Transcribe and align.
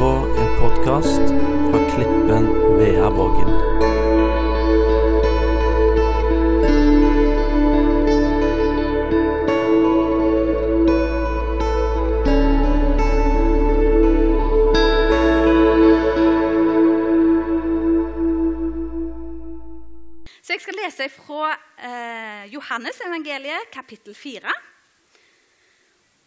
på 0.00 0.06
en 0.08 0.50
podkast 0.60 1.26
fra 1.70 1.78
Klippen 1.90 2.46
Veavågen. 2.78 3.50
Så 20.40 20.56
jeg 20.56 20.64
skal 20.64 20.80
lese 20.80 21.12
fra 21.12 21.52
eh, 21.76 22.48
Johannes 22.54 23.04
evangeliet, 23.04 23.68
kapittel 23.68 24.16
4. 24.16 24.48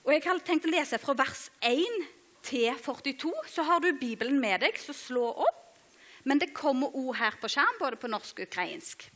Og 0.05 0.13
jeg 0.13 0.27
har 0.29 0.45
tenkt 0.45 0.69
å 0.69 0.77
lese 0.77 1.01
fra 1.01 1.17
vers 1.25 1.47
1 1.65 2.12
til 2.43 2.77
42. 2.83 3.33
Så 3.47 3.65
har 3.67 3.81
du 3.83 3.91
Bibelen 3.97 4.39
med 4.39 4.63
deg, 4.65 4.77
så 4.79 4.95
slå 4.95 5.29
opp. 5.31 5.59
Men 6.23 6.39
det 6.39 6.53
kommer 6.55 6.95
ord 6.95 7.17
her 7.19 7.35
på 7.41 7.49
skjerm, 7.51 7.79
både 7.79 7.99
på 7.99 8.11
norsk 8.11 8.39
og 8.39 8.47
ukrainsk. 8.47 9.09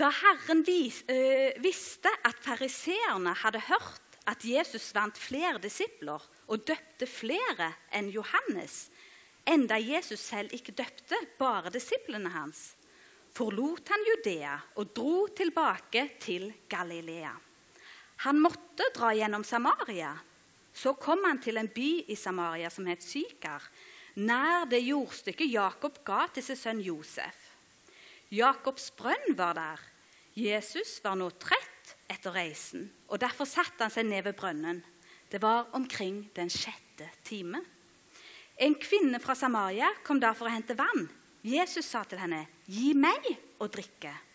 Da 0.00 0.08
Herren 0.08 0.64
vis, 0.66 1.02
øh, 1.08 1.52
visste 1.62 2.10
at 2.24 2.38
fariseerne 2.40 3.34
hadde 3.42 3.60
hørt 3.68 4.16
at 4.26 4.44
Jesus 4.44 4.88
vant 4.94 5.18
flere 5.18 5.60
disipler 5.62 6.22
og 6.48 6.64
døpte 6.66 7.06
flere 7.06 7.68
enn 7.94 8.08
Johannes, 8.14 8.86
enda 9.46 9.76
Jesus 9.76 10.22
selv 10.24 10.54
ikke 10.54 10.74
døpte, 10.78 11.18
bare 11.38 11.70
disiplene 11.74 12.32
hans, 12.32 12.72
forlot 13.36 13.92
han 13.92 14.06
Judea 14.08 14.56
og 14.80 14.94
dro 14.96 15.26
tilbake 15.36 16.08
til 16.22 16.52
Galilea. 16.72 17.34
Han 18.22 18.38
måtte 18.40 18.86
dra 18.94 19.10
gjennom 19.14 19.44
Samaria. 19.44 20.12
Så 20.72 20.94
kom 20.94 21.24
han 21.26 21.40
til 21.42 21.58
en 21.60 21.68
by 21.68 22.04
i 22.08 22.16
Samaria 22.16 22.70
som 22.72 22.86
het 22.88 23.02
Sykar, 23.04 23.64
nær 24.16 24.68
det 24.70 24.80
jordstykket 24.84 25.50
Jakob 25.52 25.98
ga 26.06 26.26
til 26.32 26.44
sin 26.46 26.58
sønn 26.60 26.84
Josef. 26.84 27.50
Jakobs 28.32 28.88
brønn 28.96 29.34
var 29.36 29.58
der. 29.58 29.82
Jesus 30.38 30.96
var 31.04 31.18
nå 31.20 31.28
trett 31.36 31.92
etter 32.08 32.32
reisen, 32.32 32.86
og 33.10 33.20
derfor 33.20 33.48
satte 33.48 33.84
han 33.84 33.92
seg 33.92 34.08
ned 34.08 34.24
ved 34.24 34.38
brønnen. 34.38 34.80
Det 35.28 35.40
var 35.42 35.68
omkring 35.76 36.24
den 36.36 36.48
sjette 36.52 37.10
time. 37.24 37.60
En 38.56 38.76
kvinne 38.80 39.20
fra 39.20 39.34
Samaria 39.36 39.90
kom 40.06 40.20
da 40.20 40.32
for 40.36 40.48
å 40.48 40.54
hente 40.54 40.76
vann. 40.78 41.08
Jesus 41.42 41.88
sa 41.90 42.04
til 42.04 42.20
henne, 42.22 42.46
'Gi 42.68 42.94
meg 42.94 43.26
å 43.58 43.66
drikke.' 43.66 44.31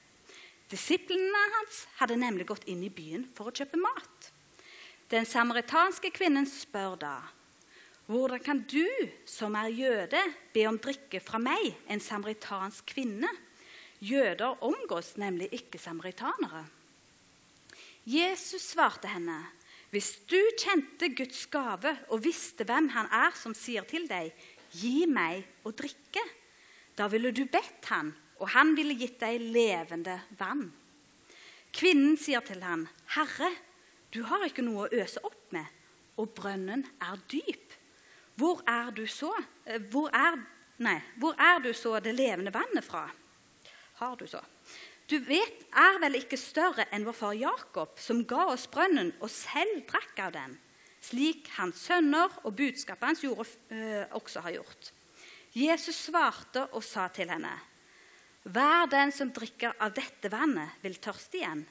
Disiplene 0.68 1.44
hans 1.56 1.86
hadde 2.02 2.18
nemlig 2.20 2.50
gått 2.50 2.68
inn 2.68 2.82
i 2.84 2.92
byen 2.92 3.24
for 3.36 3.48
å 3.48 3.56
kjøpe 3.56 3.80
mat. 3.80 4.32
Den 5.08 5.24
samaritanske 5.24 6.12
kvinnen 6.12 6.46
spør 6.46 6.98
da, 7.00 7.18
'Hvordan 8.08 8.44
kan 8.44 8.60
du, 8.60 8.88
som 9.26 9.56
er 9.56 9.68
jøde, 9.68 10.20
be 10.54 10.66
om 10.68 10.80
drikke 10.80 11.20
fra 11.20 11.40
meg, 11.40 11.76
en 11.88 12.00
samaritansk 12.00 12.86
kvinne?' 12.86 13.38
Jøder 14.00 14.64
omgås 14.64 15.18
nemlig 15.18 15.50
ikke 15.52 15.80
samaritanere. 15.80 16.66
Jesus 18.06 18.62
svarte 18.62 19.08
henne, 19.08 19.52
'Hvis 19.92 20.20
du 20.28 20.40
kjente 20.58 21.16
Guds 21.16 21.46
gave 21.48 21.98
og 22.10 22.24
visste 22.24 22.64
hvem 22.64 22.90
han 22.90 23.08
er 23.12 23.32
som 23.36 23.54
sier 23.54 23.84
til 23.84 24.08
deg:" 24.08 24.32
'Gi 24.72 25.06
meg 25.06 25.44
å 25.66 25.72
drikke', 25.72 26.30
da 26.96 27.08
ville 27.08 27.32
du 27.32 27.46
bedt 27.46 27.86
han, 27.86 28.16
og 28.40 28.52
han 28.54 28.76
ville 28.78 28.98
gitt 28.98 29.20
deg 29.22 29.42
levende 29.42 30.20
vann. 30.40 30.68
Kvinnen 31.74 32.18
sier 32.18 32.42
til 32.42 32.64
han, 32.64 32.88
'Herre, 33.14 33.52
du 34.14 34.24
har 34.24 34.46
ikke 34.46 34.66
noe 34.66 34.88
å 34.88 35.02
øse 35.04 35.24
opp 35.26 35.52
med, 35.52 35.66
og 36.18 36.30
brønnen 36.30 36.86
er 37.02 37.18
dyp.' 37.32 37.74
Hvor 38.38 38.62
er 38.70 38.92
du 38.92 39.08
så, 39.08 39.34
eh, 39.66 39.82
hvor 39.82 40.10
er, 40.14 40.38
nei, 40.78 41.02
hvor 41.18 41.34
er 41.42 41.60
du 41.60 41.74
så 41.74 42.00
det 42.00 42.14
levende 42.14 42.54
vannet 42.54 42.86
fra? 42.86 43.10
Har 43.98 44.16
du 44.16 44.28
så? 44.28 44.42
Du 45.10 45.18
vet, 45.20 45.64
er 45.74 45.98
vel 46.00 46.20
ikke 46.20 46.38
større 46.38 46.86
enn 46.92 47.06
vår 47.08 47.16
far 47.16 47.34
Jakob, 47.34 47.96
som 47.98 48.26
ga 48.28 48.46
oss 48.52 48.68
brønnen 48.68 49.14
og 49.24 49.32
selv 49.32 49.88
drakk 49.90 50.20
av 50.20 50.34
den, 50.36 50.58
slik 51.02 51.48
hans 51.56 51.80
sønner 51.88 52.30
og 52.44 52.54
budskapet 52.60 53.08
hans 53.08 53.24
gjorde, 53.24 53.48
øh, 53.72 54.06
også 54.20 54.44
har 54.46 54.52
gjort. 54.60 54.92
Jesus 55.56 55.96
svarte 55.96 56.68
og 56.76 56.84
sa 56.84 57.08
til 57.08 57.32
henne, 57.32 57.56
Hver 58.48 58.88
den 58.88 59.12
som 59.12 59.34
drikker 59.36 59.74
av 59.84 59.92
dette 59.92 60.30
vannet, 60.32 60.78
vil 60.80 60.96
tørste 61.04 61.42
igjen. 61.42 61.66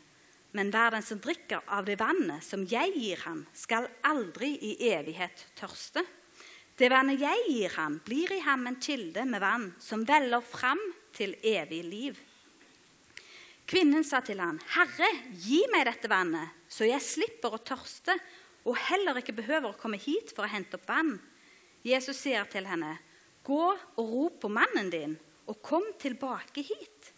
Men 0.53 0.69
hver 0.73 0.93
den 0.93 1.05
som 1.05 1.21
drikker 1.25 1.65
av 1.73 1.87
det 1.89 1.97
vannet 2.01 2.45
som 2.45 2.67
jeg 2.69 2.93
gir 2.93 3.23
ham, 3.25 3.43
skal 3.57 3.89
aldri 4.05 4.51
i 4.61 4.75
evighet 4.91 5.47
tørste. 5.57 6.05
Det 6.77 6.91
vannet 6.93 7.23
jeg 7.23 7.45
gir 7.49 7.77
ham, 7.79 7.97
blir 8.05 8.33
i 8.37 8.43
ham 8.45 8.67
en 8.69 8.77
kilde 8.81 9.25
med 9.25 9.41
vann 9.41 9.71
som 9.81 10.05
veller 10.05 10.45
fram 10.45 10.81
til 11.17 11.33
evig 11.41 11.83
liv. 11.85 12.19
Kvinnen 13.67 14.05
sa 14.05 14.21
til 14.21 14.39
ham, 14.39 14.61
'Herre, 14.61 15.09
gi 15.33 15.65
meg 15.73 15.87
dette 15.87 16.09
vannet, 16.09 16.53
så 16.69 16.85
jeg 16.85 17.01
slipper 17.01 17.57
å 17.57 17.65
tørste' 17.65 18.21
'og 18.65 18.77
heller 18.77 19.17
ikke 19.17 19.33
behøver 19.33 19.73
å 19.73 19.81
komme 19.81 19.97
hit 19.97 20.31
for 20.37 20.45
å 20.45 20.53
hente 20.53 20.77
opp 20.77 20.87
vann.' 20.87 21.21
Jesus 21.83 22.17
sier 22.17 22.45
til 22.45 22.67
henne, 22.67 22.99
'Gå 23.43 23.79
og 23.97 24.13
rop 24.13 24.41
på 24.41 24.49
mannen 24.49 24.91
din, 24.91 25.19
og 25.47 25.63
kom 25.63 25.85
tilbake 25.99 26.63
hit.' 26.63 27.13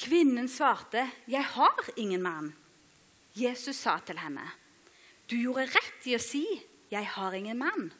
Kvinnen 0.00 0.48
svarte, 0.48 1.10
'Jeg 1.28 1.44
har 1.44 1.90
ingen 1.96 2.22
mann.' 2.22 2.54
Jesus 3.36 3.76
sa 3.76 3.98
til 3.98 4.18
henne, 4.18 4.50
'Du 5.28 5.36
gjorde 5.36 5.66
rett 5.66 6.06
i 6.06 6.14
å 6.14 6.18
si, 6.18 6.46
'Jeg 6.90 7.06
har 7.06 7.32
ingen 7.32 7.58
mann.' 7.58 7.92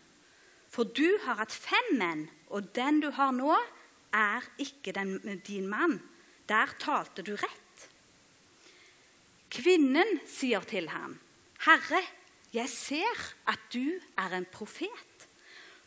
For 0.70 0.84
du 0.84 1.18
har 1.24 1.34
hatt 1.34 1.52
fem 1.52 1.98
menn, 1.98 2.28
og 2.46 2.74
den 2.74 3.00
du 3.00 3.10
har 3.10 3.32
nå, 3.34 3.56
er 4.14 4.46
ikke 4.58 4.92
den, 4.94 5.42
din 5.46 5.66
mann. 5.68 5.98
Der 6.48 6.70
talte 6.78 7.22
du 7.26 7.34
rett. 7.34 7.88
Kvinnen 9.50 10.20
sier 10.26 10.62
til 10.62 10.88
ham, 10.88 11.18
'Herre, 11.66 12.02
jeg 12.52 12.68
ser 12.68 13.34
at 13.46 13.58
du 13.72 14.00
er 14.16 14.36
en 14.36 14.46
profet.' 14.46 15.09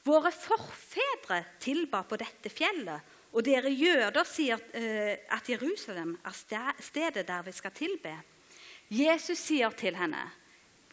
Våre 0.03 0.31
forfedre 0.36 1.40
tilba 1.64 2.03
på 2.03 2.19
dette 2.19 2.52
fjellet, 2.52 3.12
og 3.34 3.46
dere 3.46 3.72
jøder 3.72 4.28
sier 4.28 4.59
eh, 4.78 5.24
at 5.31 5.47
Jerusalem 5.50 6.18
er 6.22 6.36
stedet 6.38 7.25
der 7.28 7.46
vi 7.46 7.53
skal 7.56 7.74
tilbe. 7.74 8.12
Jesus 8.94 9.40
sier 9.40 9.72
til 9.72 9.96
henne, 9.97 10.22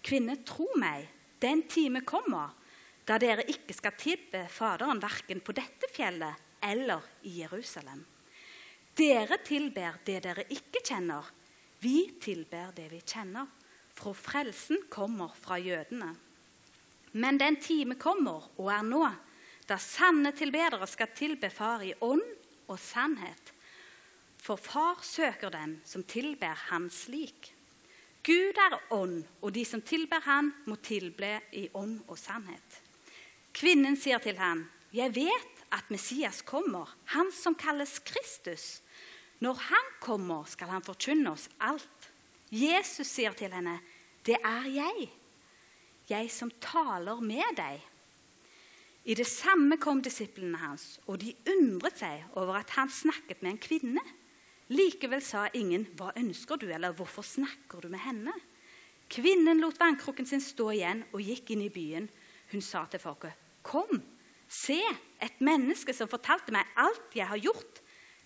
'Kvinne, 0.00 0.38
tro 0.46 0.68
meg, 0.80 1.08
den 1.42 1.66
time 1.68 2.00
kommer' 2.00 2.54
da 3.10 3.18
dere 3.18 3.42
ikke 3.50 3.74
skal 3.74 3.96
tilbe 3.98 4.44
Faderen 4.48 5.00
verken 5.02 5.40
på 5.42 5.52
dette 5.56 5.88
fjellet 5.90 6.62
eller 6.62 7.02
i 7.26 7.40
Jerusalem. 7.40 8.04
Dere 8.96 9.40
tilber 9.42 9.98
det 10.06 10.20
dere 10.22 10.44
ikke 10.52 10.82
kjenner. 10.84 11.24
Vi 11.80 12.12
tilber 12.22 12.70
det 12.76 12.90
vi 12.92 13.00
kjenner, 13.00 13.48
for 13.96 14.14
frelsen 14.14 14.84
kommer 14.92 15.32
fra 15.34 15.58
jødene. 15.58 16.12
Men 17.12 17.38
den 17.38 17.56
time 17.60 17.96
kommer, 17.98 18.50
og 18.56 18.68
er 18.70 18.84
nå, 18.86 19.04
da 19.66 19.78
sanne 19.78 20.32
tilbedere 20.34 20.86
skal 20.90 21.14
tilbe 21.14 21.50
Far 21.50 21.82
i 21.86 21.94
ånd 22.02 22.22
og 22.70 22.78
sannhet. 22.78 23.54
For 24.40 24.56
Far 24.56 25.02
søker 25.04 25.50
dem 25.52 25.78
som 25.84 26.02
tilber 26.02 26.56
Han 26.70 26.88
slik. 26.90 27.52
Gud 28.24 28.58
er 28.58 28.76
ånd, 28.92 29.22
og 29.40 29.52
de 29.54 29.64
som 29.64 29.82
tilber 29.82 30.20
Han, 30.26 30.52
må 30.66 30.76
tilbe 30.76 31.38
i 31.56 31.68
ånd 31.74 32.00
og 32.08 32.18
sannhet. 32.18 32.80
Kvinnen 33.52 33.96
sier 33.96 34.18
til 34.18 34.38
ham, 34.38 34.68
'Jeg 34.92 35.14
vet 35.14 35.64
at 35.72 35.90
Messias 35.90 36.42
kommer, 36.42 36.96
han 37.04 37.32
som 37.32 37.54
kalles 37.54 37.98
Kristus.' 37.98 38.82
'Når 39.40 39.54
han 39.54 39.86
kommer, 40.00 40.44
skal 40.44 40.68
han 40.68 40.82
forkynne 40.82 41.30
oss 41.30 41.48
alt.' 41.60 42.10
Jesus 42.50 43.06
sier 43.06 43.32
til 43.32 43.52
henne, 43.52 43.80
'Det 44.24 44.36
er 44.44 44.66
jeg, 44.66 45.10
jeg 46.10 46.30
som 46.34 46.50
taler 46.60 47.22
med 47.22 47.56
deg.' 47.56 47.86
I 49.10 49.14
det 49.16 49.26
samme 49.26 49.78
kom 49.80 50.02
disiplene 50.04 50.58
hans, 50.60 50.98
og 51.08 51.22
de 51.22 51.32
undret 51.48 51.96
seg 51.98 52.26
over 52.36 52.58
at 52.60 52.74
han 52.76 52.90
snakket 52.92 53.40
med 53.40 53.54
en 53.54 53.62
kvinne. 53.62 54.02
Likevel 54.68 55.22
sa 55.24 55.48
ingen, 55.54 55.86
'Hva 55.96 56.12
ønsker 56.16 56.56
du?' 56.56 56.70
eller 56.70 56.92
'Hvorfor 56.92 57.22
snakker 57.22 57.80
du 57.80 57.88
med 57.88 58.00
henne?' 58.00 58.40
Kvinnen 59.10 59.58
lot 59.58 59.80
vannkrukken 59.80 60.26
sin 60.26 60.40
stå 60.40 60.70
igjen 60.70 61.02
og 61.12 61.20
gikk 61.20 61.50
inn 61.50 61.62
i 61.62 61.72
byen. 61.72 62.08
Hun 62.52 62.60
sa 62.60 62.84
til 62.84 63.00
folket, 63.00 63.32
'Kom, 63.62 64.02
se, 64.48 64.80
et 65.20 65.40
menneske 65.40 65.92
som 65.92 66.08
fortalte 66.08 66.52
meg 66.52 66.66
alt 66.76 67.14
jeg 67.14 67.26
har 67.26 67.38
gjort. 67.38 67.80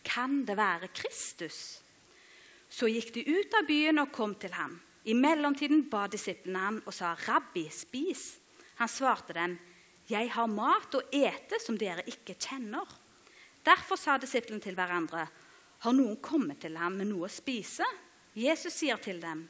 Kan 0.04 0.44
det 0.44 0.56
være 0.56 0.88
Kristus?' 0.88 1.80
Så 2.68 2.88
gikk 2.90 3.14
de 3.14 3.22
ut 3.22 3.54
av 3.54 3.66
byen 3.66 3.98
og 3.98 4.12
kom 4.12 4.34
til 4.34 4.52
ham. 4.52 4.80
I 5.04 5.14
mellomtiden 5.14 5.88
ba 5.90 6.06
disiplene 6.08 6.58
ham 6.58 6.82
og 6.86 6.94
sa, 6.94 7.14
'Rabbi, 7.14 7.68
spis.' 7.70 8.38
Han 8.76 8.88
svarte 8.88 9.32
dem, 9.32 9.58
'Jeg 10.08 10.30
har 10.30 10.46
mat 10.46 10.94
å 10.94 11.02
ete 11.12 11.60
som 11.60 11.76
dere 11.78 12.02
ikke 12.06 12.34
kjenner.' 12.34 13.00
Derfor 13.64 13.96
sa 13.96 14.18
disiplene 14.18 14.60
til 14.60 14.74
hverandre, 14.74 15.28
'Har 15.78 15.92
noen 15.92 16.16
kommet 16.16 16.60
til 16.60 16.76
ham 16.76 16.92
med 16.92 17.06
noe 17.06 17.28
å 17.28 17.32
spise?' 17.32 17.84
Jesus 18.34 18.74
sier 18.74 18.96
til 18.96 19.20
dem, 19.20 19.48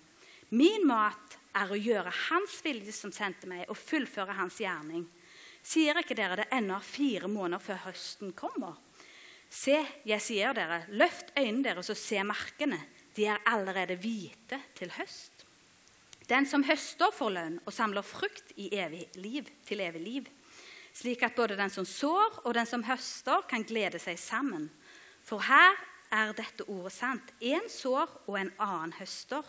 Min 0.51 0.87
mat 0.87 1.39
er 1.57 1.71
å 1.73 1.79
gjøre 1.79 2.12
Hans 2.29 2.61
vilje 2.62 2.93
som 2.93 3.12
sendte 3.15 3.49
meg, 3.50 3.65
og 3.69 3.79
fullføre 3.81 4.37
Hans 4.37 4.61
gjerning. 4.61 5.07
Sier 5.65 5.97
ikke 5.99 6.15
dere 6.15 6.37
det 6.43 6.50
ennå 6.53 6.77
fire 6.85 7.31
måneder 7.33 7.62
før 7.65 7.81
høsten 7.89 8.35
kommer? 8.37 8.77
Se, 9.49 9.81
jeg 10.05 10.23
sier 10.23 10.55
dere, 10.55 10.85
løft 10.95 11.33
øynene 11.39 11.65
deres 11.65 11.91
og 11.91 11.99
se 11.99 12.21
markene. 12.27 12.79
De 13.17 13.27
er 13.31 13.43
allerede 13.50 13.97
hvite 13.99 14.61
til 14.79 14.93
høst. 14.95 15.34
Den 16.29 16.47
som 16.49 16.65
høster, 16.65 17.12
får 17.12 17.32
lønn 17.35 17.56
og 17.67 17.75
samler 17.75 18.05
frukt 18.06 18.55
i 18.56 18.71
evig 18.73 19.05
liv, 19.21 19.49
til 19.67 19.82
evig 19.85 20.00
liv. 20.00 20.31
Slik 20.94 21.25
at 21.26 21.35
både 21.37 21.59
den 21.59 21.73
som 21.73 21.85
sår 21.85 22.41
og 22.44 22.55
den 22.56 22.69
som 22.69 22.85
høster, 22.87 23.44
kan 23.50 23.67
glede 23.67 24.00
seg 24.00 24.17
sammen. 24.21 24.71
For 25.25 25.43
her 25.44 25.76
er 26.15 26.32
dette 26.37 26.65
ordet 26.71 26.94
sant. 26.94 27.35
Én 27.43 27.69
sår 27.69 28.09
og 28.25 28.38
en 28.41 28.53
annen 28.62 28.94
høster. 29.00 29.44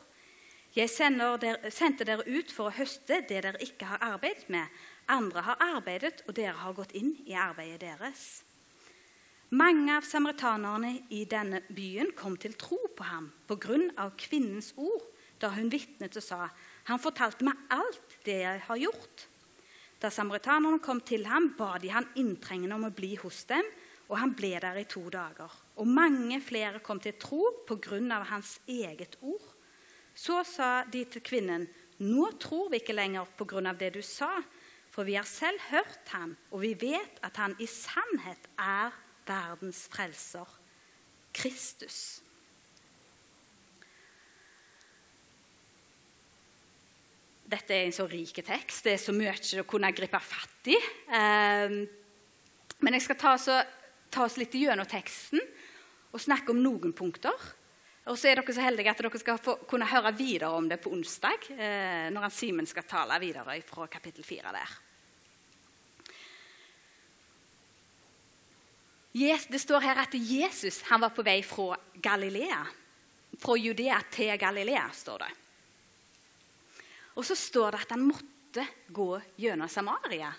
Jeg 0.76 0.92
der, 1.40 1.70
sendte 1.72 2.04
dere 2.04 2.26
ut 2.28 2.52
for 2.52 2.68
å 2.68 2.76
høste 2.76 3.22
det 3.22 3.30
dere 3.30 3.62
ikke 3.64 3.88
har 3.88 4.04
arbeidet 4.04 4.50
med. 4.52 4.68
Andre 5.08 5.42
har 5.46 5.62
arbeidet, 5.62 6.26
og 6.28 6.36
dere 6.36 6.58
har 6.58 6.74
gått 6.74 6.92
inn 6.98 7.14
i 7.24 7.38
arbeidet 7.38 7.80
deres. 7.86 8.44
Mange 9.56 9.94
av 9.96 10.04
samaritanerne 10.04 11.06
i 11.14 11.24
denne 11.30 11.62
byen 11.70 12.12
kom 12.18 12.36
til 12.36 12.58
tro 12.60 12.80
på 12.98 13.06
ham 13.08 13.30
på 13.48 13.56
grunn 13.62 13.92
av 13.96 14.18
kvinnens 14.20 14.74
ord 14.76 15.06
da 15.42 15.50
hun 15.50 15.72
vitnet 15.72 16.18
og 16.18 16.24
sa, 16.24 16.50
'Han 16.86 17.00
fortalte 17.00 17.44
meg 17.44 17.56
alt 17.70 18.18
det 18.26 18.40
jeg 18.42 18.62
har 18.62 18.78
gjort.' 18.78 19.28
Da 20.02 20.10
samaritanerne 20.10 20.80
kom 20.80 21.00
til 21.02 21.26
ham, 21.26 21.56
ba 21.58 21.78
de 21.78 21.90
han 21.90 22.08
inntrengende 22.16 22.76
om 22.76 22.84
å 22.84 22.96
bli 22.96 23.16
hos 23.16 23.44
dem, 23.46 23.64
og 24.10 24.20
han 24.20 24.34
ble 24.34 24.60
der 24.60 24.78
i 24.78 24.84
to 24.84 25.10
dager. 25.10 25.50
Og 25.78 25.88
mange 25.88 26.42
flere 26.42 26.80
kom 26.80 27.00
til 27.00 27.14
tro 27.14 27.42
på 27.68 27.80
grunn 27.82 28.12
av 28.12 28.26
hans 28.26 28.60
eget 28.68 29.18
ord. 29.22 29.54
Så 30.16 30.44
sa 30.44 30.84
de 30.84 31.04
til 31.06 31.22
kvinnen, 31.22 31.68
'Nå 32.00 32.38
tror 32.40 32.70
vi 32.70 32.80
ikke 32.80 32.94
lenger 32.94 33.26
på 33.38 33.46
grunn 33.46 33.68
av 33.68 33.78
det 33.78 33.94
du 33.94 34.02
sa.' 34.02 34.44
For 34.96 35.04
vi 35.04 35.14
har 35.14 35.28
selv 35.28 35.60
hørt 35.60 36.08
ham, 36.08 36.38
og 36.52 36.62
vi 36.62 36.74
vet 36.74 37.20
at 37.24 37.36
han 37.36 37.56
i 37.60 37.66
sannhet 37.66 38.48
er 38.58 38.94
verdens 39.28 39.90
frelser, 39.92 40.48
Kristus. 41.34 42.22
Dette 47.56 47.76
er 47.76 47.86
en 47.88 47.96
så 47.96 48.08
rik 48.10 48.42
tekst. 48.44 48.84
Det 48.84 48.96
er 48.96 49.02
så 49.02 49.14
mye 49.16 49.36
å 49.62 49.68
kunne 49.70 49.94
gripe 49.96 50.20
fatt 50.20 50.72
i. 50.72 50.78
Ehm, 51.16 51.84
men 52.84 52.98
jeg 52.98 53.06
skal 53.06 53.20
ta, 53.22 53.36
oss, 53.38 53.48
ta 54.12 54.26
oss 54.26 54.36
litt 54.42 54.56
gjennom 54.60 54.88
teksten 54.90 55.40
og 56.12 56.24
snakke 56.24 56.52
om 56.52 56.60
noen 56.64 56.92
punkter. 56.96 57.36
Og 58.06 58.18
så 58.20 58.30
er 58.30 58.38
dere 58.38 58.54
så 58.54 58.62
heldige 58.62 58.92
at 58.92 59.00
dere 59.02 59.22
skal 59.22 59.40
få, 59.42 59.56
kunne 59.70 59.88
høre 59.90 60.12
videre 60.18 60.52
om 60.54 60.68
det 60.70 60.78
på 60.84 60.92
onsdag, 60.94 61.48
eh, 61.56 62.10
når 62.14 62.28
Simen 62.34 62.68
skal 62.70 62.86
tale 62.86 63.18
videre 63.24 63.56
fra 63.66 63.88
kapittel 63.90 64.26
4 64.28 64.54
der. 64.54 64.76
Det 69.16 69.62
står 69.64 69.80
her 69.80 70.04
at 70.04 70.14
Jesus 70.14 70.82
var 70.92 71.14
på 71.16 71.24
vei 71.24 71.40
fra 71.48 71.80
Galilea. 72.04 72.62
Fra 73.40 73.56
Judea 73.56 74.02
til 74.12 74.36
Galilea, 74.38 74.90
står 74.92 75.24
det. 75.24 75.34
Og 77.16 77.26
så 77.26 77.38
står 77.40 77.76
det 77.76 77.86
at 77.86 77.96
han 77.96 78.06
måtte 78.06 78.66
gå 78.96 79.10
gjennom 79.40 79.72
Samaria. 79.72 80.32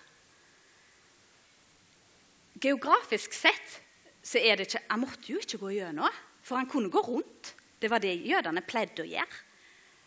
Geografisk 2.57 3.35
sett 3.37 3.81
så 4.27 4.41
er 4.41 4.57
det 4.57 4.67
ikke 4.67 4.87
Han 4.91 5.03
måtte 5.05 5.31
jo 5.31 5.39
ikke 5.39 5.61
gå 5.61 5.75
gjennom, 5.77 6.23
for 6.43 6.59
han 6.59 6.69
kunne 6.71 6.91
gå 6.91 7.03
rundt. 7.05 7.55
Det 7.79 7.91
var 7.93 8.01
det 8.03 8.15
jødene 8.27 8.65
pleide 8.67 9.05
å 9.05 9.09
gjøre. 9.09 9.43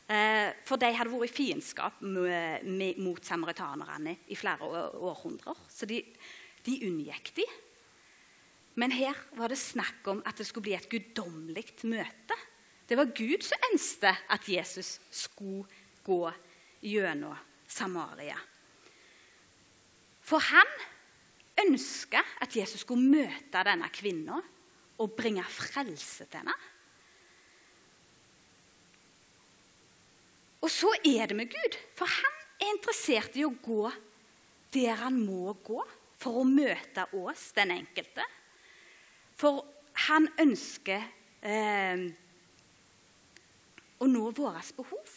Eh, 0.10 0.50
for 0.66 0.82
de 0.82 0.90
hadde 0.90 1.14
vært 1.14 1.30
i 1.30 1.36
fiendskap 1.38 2.00
mot 2.02 3.26
samaritanerne 3.26 4.16
i 4.28 4.38
flere 4.38 4.66
århundrer. 4.98 5.58
Så 5.70 5.86
de, 5.90 6.02
de 6.66 6.80
unngikk 6.88 7.32
de. 7.38 7.46
Men 8.80 8.96
her 8.96 9.18
var 9.38 9.52
det 9.52 9.60
snakk 9.62 10.08
om 10.10 10.24
at 10.26 10.40
det 10.40 10.48
skulle 10.50 10.70
bli 10.70 10.78
et 10.78 10.90
guddommelig 10.90 11.68
møte. 11.92 12.38
Det 12.90 12.98
var 12.98 13.14
Gud 13.14 13.46
som 13.46 13.70
ønsket 13.70 14.26
at 14.34 14.50
Jesus 14.50 14.98
skulle 15.14 15.68
gå 16.04 16.24
gjennom 16.82 17.36
Samaria. 17.70 18.38
For 20.26 20.42
han 20.42 20.70
ønska 21.60 22.22
at 22.42 22.56
Jesus 22.56 22.86
skulle 22.86 23.04
møte 23.04 23.64
denne 23.66 23.90
kvinna 23.94 24.40
og 25.00 25.16
bringe 25.18 25.44
frelse 25.44 26.28
til 26.28 26.42
henne. 26.42 26.56
Og 30.60 30.72
så 30.72 30.92
er 31.08 31.30
det 31.32 31.38
med 31.40 31.52
Gud, 31.52 31.78
for 31.96 32.10
han 32.12 32.40
er 32.60 32.74
interessert 32.74 33.38
i 33.40 33.46
å 33.48 33.54
gå 33.64 33.88
der 34.76 35.00
han 35.02 35.16
må 35.24 35.54
gå 35.66 35.80
for 36.20 36.42
å 36.42 36.48
møte 36.48 37.08
oss, 37.16 37.50
den 37.56 37.72
enkelte. 37.74 38.26
For 39.40 39.64
han 40.10 40.28
ønsker 40.44 41.06
eh, 41.42 42.04
å 44.00 44.10
nå 44.12 44.26
våre 44.36 44.62
behov. 44.78 45.16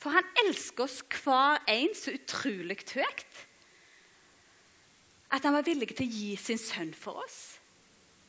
For 0.00 0.14
han 0.16 0.28
elsker 0.46 0.86
oss 0.86 1.00
hver 1.20 1.60
en 1.68 1.94
så 1.96 2.14
utrolig 2.16 2.78
høyt 2.94 3.46
at 5.30 5.44
han 5.46 5.54
var 5.54 5.66
villig 5.66 5.92
til 5.92 6.08
å 6.08 6.10
gi 6.10 6.30
sin 6.40 6.58
sønn 6.58 6.90
for 6.96 7.20
oss. 7.22 7.40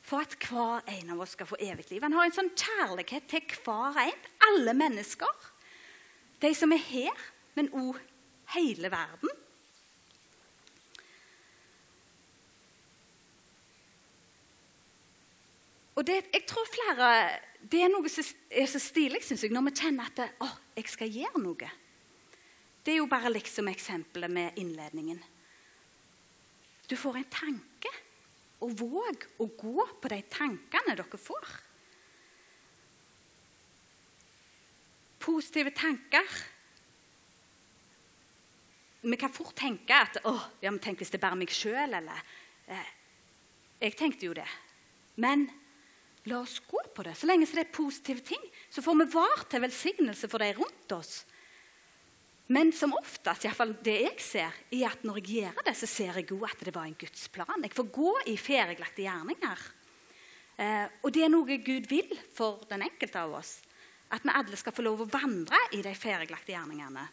For 0.06 0.22
at 0.22 0.36
hver 0.44 0.84
en 0.92 1.14
av 1.16 1.22
oss 1.24 1.34
skal 1.34 1.48
få 1.50 1.58
evig 1.64 1.88
liv. 1.90 2.04
Han 2.04 2.14
har 2.14 2.28
en 2.28 2.36
sånn 2.36 2.52
kjærlighet 2.54 3.26
til 3.32 3.56
hver 3.64 3.98
en. 4.04 4.28
Alle 4.52 4.76
mennesker. 4.78 5.48
De 6.42 6.52
som 6.58 6.74
er 6.74 6.84
her, 6.92 7.24
men 7.58 7.72
òg 7.74 7.98
hele 8.54 8.92
verden. 8.94 9.34
Og 16.02 16.06
det, 16.08 16.16
jeg 16.34 16.48
tror 16.50 16.66
flere, 16.66 17.08
det 17.70 17.84
er 17.86 17.92
noe 17.94 18.10
som 18.10 18.26
er 18.50 18.66
så 18.66 18.80
stilig 18.82 19.20
synes 19.22 19.44
jeg, 19.46 19.54
når 19.54 19.68
vi 19.68 19.74
kjenner 19.84 20.08
at 20.10 20.18
det, 20.18 20.26
å, 20.42 20.48
jeg 20.74 20.90
skal 20.90 21.12
gjøre 21.14 21.42
noe. 21.44 21.68
Det 22.82 22.96
er 22.96 22.98
jo 23.04 23.10
bare 23.12 23.30
liksom 23.30 23.70
eksempelet 23.70 24.34
med 24.34 24.58
innledningen. 24.58 25.20
Du 26.90 26.98
får 26.98 27.22
en 27.22 27.30
tanke, 27.30 27.94
og 28.66 28.74
våg 28.82 29.28
å 29.46 29.48
gå 29.62 29.86
på 30.02 30.10
de 30.10 30.20
tankene 30.34 30.98
dere 30.98 31.22
får. 31.22 31.54
Positive 35.22 35.70
tanker 35.78 36.42
Vi 39.02 39.18
kan 39.18 39.34
fort 39.34 39.54
tenke 39.58 39.98
at 39.98 40.18
å, 40.30 40.34
ja, 40.62 40.70
men 40.70 40.82
tenk 40.82 41.00
hvis 41.02 41.10
det 41.14 41.18
er 41.18 41.24
bare 41.24 41.38
meg 41.38 41.54
sjøl, 41.54 41.94
eller 41.98 42.26
eh, 42.70 42.92
Jeg 43.82 43.98
tenkte 43.98 44.28
jo 44.28 44.34
det. 44.38 44.46
Men 45.22 45.48
la 46.30 46.40
oss 46.42 46.60
gå 46.68 46.82
på 46.96 47.06
det. 47.06 47.16
Så 47.18 47.28
lenge 47.30 47.48
det 47.50 47.66
er 47.66 47.74
positive 47.74 48.24
ting, 48.26 48.42
så 48.70 48.84
får 48.86 48.98
vi 49.02 49.12
var 49.14 49.46
til 49.50 49.64
velsignelse 49.64 50.30
for 50.30 50.44
de 50.44 50.52
rundt 50.58 50.96
oss. 50.98 51.22
Men 52.52 52.74
som 52.76 52.92
oftest, 52.98 53.46
iallfall 53.46 53.78
det 53.84 53.98
jeg 54.02 54.18
ser, 54.20 54.56
er 54.76 54.90
at 54.90 55.06
når 55.08 55.22
jeg 55.22 55.38
gjør 55.38 55.62
det, 55.66 55.76
så 55.80 55.88
ser 55.88 56.20
jeg 56.20 56.34
òg 56.36 56.50
at 56.50 56.66
det 56.68 56.74
var 56.76 56.90
en 56.90 56.98
Guds 57.00 57.30
plan. 57.32 57.64
Jeg 57.64 57.78
får 57.78 57.88
gå 57.96 58.12
i 58.28 58.36
ferdiglagte 58.36 59.06
gjerninger. 59.06 59.62
Eh, 60.60 60.88
og 61.00 61.14
det 61.16 61.24
er 61.24 61.32
noe 61.32 61.62
Gud 61.64 61.88
vil 61.88 62.12
for 62.36 62.66
den 62.70 62.84
enkelte 62.90 63.24
av 63.24 63.38
oss. 63.40 63.62
At 64.12 64.26
vi 64.28 64.36
alle 64.36 64.60
skal 64.60 64.76
få 64.76 64.84
lov 64.84 65.06
å 65.06 65.10
vandre 65.14 65.58
i 65.78 65.80
de 65.86 65.94
ferdiglagte 65.96 66.52
gjerningene. 66.52 67.06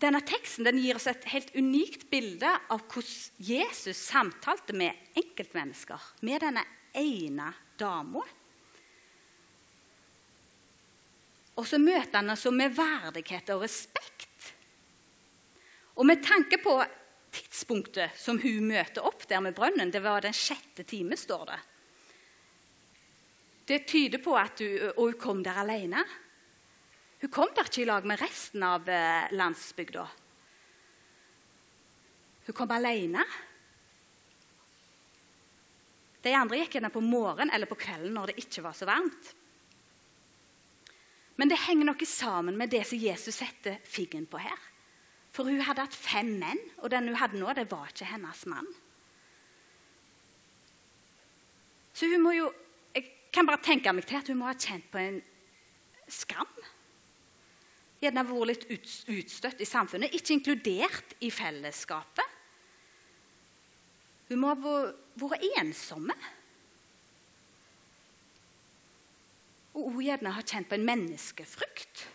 Denne 0.00 0.22
teksten 0.24 0.64
den 0.64 0.78
gir 0.80 0.96
oss 0.96 1.08
et 1.10 1.26
helt 1.28 1.50
unikt 1.52 2.06
bilde 2.10 2.48
av 2.72 2.86
hvordan 2.88 3.44
Jesus 3.44 3.98
samtalte 4.00 4.72
med 4.72 4.96
enkeltmennesker. 5.18 6.00
Med 6.24 6.40
denne 6.40 6.62
ene 6.96 7.50
dama. 7.78 8.22
Og 11.60 11.66
så 11.68 11.80
møter 11.82 12.22
han 12.22 12.32
oss 12.32 12.46
med 12.54 12.72
verdighet 12.72 13.52
og 13.52 13.66
respekt. 13.66 14.54
Og 16.00 16.08
med 16.08 16.22
tanke 16.24 16.56
på 16.62 16.78
tidspunktet 17.30 18.16
som 18.16 18.40
hun 18.40 18.70
møter 18.70 19.04
opp 19.04 19.26
der 19.28 19.42
med 19.44 19.54
brønnen, 19.58 19.92
det 19.92 20.00
var 20.00 20.24
den 20.24 20.34
sjette 20.34 20.86
time, 20.88 21.18
står 21.18 21.44
det. 21.50 21.60
Det 23.68 23.84
tyder 23.86 24.22
på 24.24 24.32
at 24.38 24.64
hun, 24.64 24.88
og 24.96 25.04
hun 25.10 25.20
kom 25.20 25.44
der 25.44 25.60
alene. 25.60 26.02
Hun 27.20 27.32
kom 27.32 27.50
der 27.56 27.68
ikke 27.68 27.82
i 27.82 27.88
lag 27.88 28.06
med 28.08 28.20
resten 28.22 28.62
av 28.64 28.88
eh, 28.88 29.28
landsbygda. 29.36 30.06
Hun 32.46 32.56
kom 32.56 32.72
alene. 32.72 33.24
De 36.24 36.32
andre 36.36 36.62
gikk 36.62 36.78
henne 36.78 36.92
på 36.92 37.02
morgenen 37.04 37.52
eller 37.54 37.68
på 37.68 37.78
kvelden 37.80 38.16
når 38.16 38.32
det 38.32 38.40
ikke 38.42 38.64
var 38.64 38.76
så 38.76 38.88
varmt. 38.88 39.34
Men 41.40 41.48
det 41.48 41.60
henger 41.62 41.88
noe 41.88 42.08
sammen 42.08 42.56
med 42.60 42.72
det 42.72 42.82
som 42.88 43.00
Jesus 43.00 43.38
setter 43.40 43.78
figgen 43.88 44.26
på 44.28 44.40
her. 44.40 44.66
For 45.32 45.48
hun 45.48 45.62
hadde 45.64 45.86
hatt 45.86 45.96
fem 45.96 46.34
menn, 46.40 46.60
og 46.82 46.90
den 46.92 47.06
hun 47.08 47.20
hadde 47.20 47.38
nå, 47.40 47.52
det 47.56 47.68
var 47.70 47.92
ikke 47.92 48.08
hennes 48.10 48.42
mann. 48.50 48.66
Så 51.94 52.10
hun 52.10 52.24
må 52.24 52.34
jo 52.36 52.50
Jeg 52.90 53.06
kan 53.30 53.46
bare 53.46 53.62
tenke 53.62 53.92
meg 53.94 54.02
til 54.10 54.18
at 54.18 54.26
hun 54.26 54.40
må 54.40 54.48
ha 54.48 54.56
kjent 54.58 54.88
på 54.90 54.98
en 54.98 55.20
skam. 56.10 56.48
Gjerne 58.00 58.24
vært 58.24 58.48
litt 58.48 58.66
ut, 58.70 58.92
utstøtt 59.12 59.60
i 59.60 59.68
samfunnet, 59.68 60.14
ikke 60.16 60.36
inkludert 60.38 61.16
i 61.20 61.28
fellesskapet. 61.34 62.36
Hun 64.30 64.40
må 64.40 64.52
ha 64.54 64.76
vært 65.20 65.44
ensomme. 65.60 66.16
Og 69.76 69.92
hun 69.92 70.06
gjerne 70.06 70.32
har 70.34 70.46
kjent 70.46 70.70
på 70.70 70.78
en 70.78 70.88
menneskefrykt. 70.88 72.06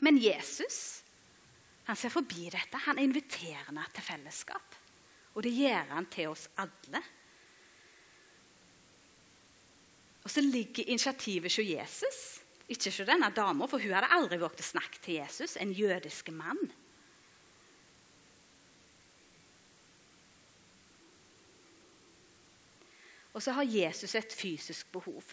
Men 0.00 0.16
Jesus 0.16 1.00
han 1.90 1.98
ser 1.98 2.12
forbi 2.14 2.46
dette. 2.52 2.78
Han 2.86 3.00
inviterer 3.02 3.64
henne 3.66 3.82
til 3.90 4.04
fellesskap. 4.06 4.76
Og 5.34 5.42
det 5.42 5.50
gjør 5.56 5.88
han 5.90 6.06
til 6.06 6.30
oss 6.30 6.44
alle. 6.62 7.00
Og 10.22 10.30
så 10.30 10.44
ligger 10.44 10.86
initiativet 10.86 11.50
hos 11.50 11.58
Jesus, 11.66 12.20
ikke 12.70 12.92
hos 12.92 13.02
denne 13.08 13.30
dama, 13.34 13.66
for 13.66 13.82
hun 13.82 13.94
hadde 13.96 14.12
aldri 14.14 14.38
våget 14.38 14.62
å 14.62 14.70
snakke 14.70 15.02
til 15.02 15.18
Jesus, 15.18 15.56
en 15.58 15.72
jødisk 15.74 16.30
mann. 16.34 16.60
Og 23.34 23.42
så 23.42 23.54
har 23.54 23.66
Jesus 23.66 24.14
et 24.18 24.32
fysisk 24.34 24.90
behov. 24.92 25.26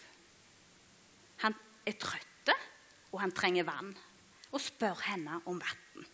Han 1.42 1.54
er 1.86 1.98
trøtt, 1.98 2.52
og 3.12 3.20
han 3.22 3.34
trenger 3.34 3.66
vann. 3.66 3.90
Og 4.48 4.62
spør 4.62 5.02
henne 5.10 5.42
om 5.50 5.58
vann. 5.60 6.06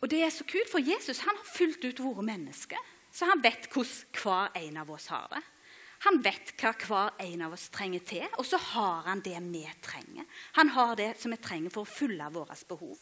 Og 0.00 0.10
det 0.10 0.22
er 0.22 0.30
så 0.32 0.46
kult, 0.48 0.70
for 0.70 0.80
Jesus 0.80 1.24
han 1.26 1.36
har 1.36 1.50
fullt 1.50 1.84
ut 1.84 2.00
vært 2.00 2.26
menneske. 2.30 2.78
Så 3.12 3.28
han 3.28 3.42
vet 3.42 3.68
hvordan 3.72 4.22
hver 4.22 4.58
en 4.60 4.80
av 4.82 4.90
oss 4.92 5.10
har 5.12 5.28
det. 5.32 5.42
Han 6.04 6.18
vet 6.22 6.52
hva 6.60 6.72
hver 6.76 7.14
en 7.24 7.44
av 7.46 7.54
oss 7.56 7.68
trenger 7.72 8.02
til, 8.04 8.24
og 8.36 8.44
så 8.44 8.58
har 8.60 9.06
han 9.08 9.22
det 9.24 9.36
vi 9.48 9.62
trenger. 9.82 10.26
Han 10.58 10.72
har 10.76 10.96
det 10.98 11.12
som 11.20 11.32
vi 11.32 11.38
trenger 11.40 11.72
for 11.72 11.86
å 11.86 11.90
fylle 11.90 12.28
våre 12.34 12.56
behov. 12.68 12.98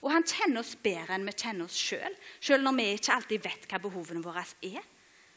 Og 0.00 0.12
han 0.14 0.24
kjenner 0.24 0.62
oss 0.62 0.76
bedre 0.80 1.18
enn 1.18 1.28
vi 1.28 1.36
kjenner 1.36 1.68
oss 1.68 1.76
sjøl. 1.76 2.16
Selv 2.40 2.64
når 2.64 2.78
vi 2.78 2.86
ikke 2.94 3.18
alltid 3.18 3.44
vet 3.44 3.68
hva 3.68 3.82
behovene 3.84 4.24
våre 4.24 4.46
er, 4.64 4.80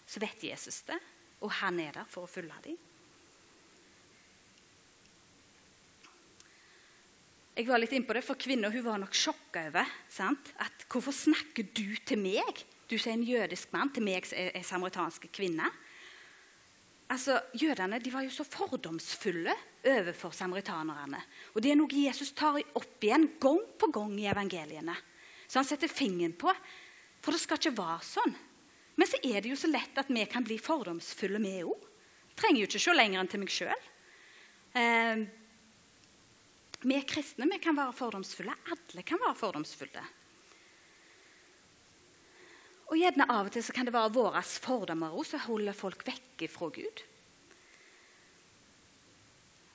så 0.07 0.23
vet 0.23 0.47
Jesus 0.47 0.81
det, 0.87 0.97
og 1.43 1.51
han 1.61 1.79
er 1.83 1.99
der 1.99 2.09
for 2.09 2.27
å 2.27 2.31
fylle 2.31 2.55
dem. 2.63 2.79
Jeg 7.51 7.67
var 7.67 7.81
litt 7.81 7.91
innpå 7.93 8.15
det, 8.15 8.23
for 8.23 8.39
Kvinna 8.39 8.71
var 8.81 8.99
nok 9.01 9.15
sjokka 9.15 9.65
over 9.67 9.89
sant? 10.09 10.53
at 10.63 10.85
hvorfor 10.87 11.11
snakker 11.11 11.67
du 11.75 11.97
til 12.07 12.21
meg, 12.23 12.63
du 12.87 12.95
som 12.97 13.11
er 13.11 13.17
en 13.17 13.27
jødisk 13.27 13.73
mann, 13.75 13.91
til 13.91 14.05
meg 14.07 14.25
som 14.25 14.39
er 14.39 14.63
samaritansk 14.65 15.27
kvinne. 15.35 15.67
Altså, 17.11 17.41
Jødene 17.59 17.99
de 17.99 18.11
var 18.13 18.23
jo 18.23 18.31
så 18.31 18.45
fordomsfulle 18.47 19.53
overfor 19.91 20.31
samaritanerne. 20.35 21.19
Og 21.55 21.61
Det 21.61 21.71
er 21.73 21.79
noe 21.79 22.03
Jesus 22.05 22.31
tar 22.31 22.61
opp 22.61 23.03
igjen 23.03 23.27
gang 23.41 23.59
på 23.77 23.89
gang 23.91 24.13
i 24.19 24.29
evangeliene. 24.31 24.95
Så 25.47 25.59
han 25.59 25.67
setter 25.67 25.91
fingeren 25.91 26.37
på. 26.39 26.53
For 27.21 27.35
det 27.35 27.41
skal 27.43 27.59
ikke 27.59 27.75
være 27.75 28.07
sånn. 28.07 28.35
Men 28.95 29.09
så 29.09 29.19
er 29.23 29.41
det 29.41 29.51
jo 29.51 29.59
så 29.59 29.67
lett 29.71 29.97
at 29.99 30.09
vi 30.11 30.23
kan 30.29 30.45
bli 30.45 30.57
fordomsfulle, 30.61 31.41
vi 31.43 31.59
òg. 31.67 31.87
Trenger 32.39 32.63
jo 32.63 32.69
ikke 32.69 32.83
se 32.85 32.95
lenger 32.95 33.19
enn 33.19 33.29
til 33.31 33.41
meg 33.43 33.51
sjøl. 33.51 33.85
Eh, 34.79 35.23
vi 36.81 37.03
kristne 37.05 37.49
vi 37.51 37.59
kan 37.61 37.77
være 37.77 37.97
fordomsfulle. 37.97 38.55
Alle 38.71 39.03
kan 39.03 39.19
være 39.21 39.37
fordomsfulle. 39.37 40.05
Og 42.91 42.99
gjerne 42.99 43.27
Av 43.31 43.47
og 43.47 43.53
til 43.55 43.63
så 43.63 43.73
kan 43.75 43.87
det 43.87 43.95
være 43.95 44.11
våre 44.17 44.41
fordommer 44.43 45.15
som 45.23 45.45
holder 45.45 45.75
folk 45.75 46.03
vekke 46.03 46.49
fra 46.51 46.67
Gud. 46.75 47.03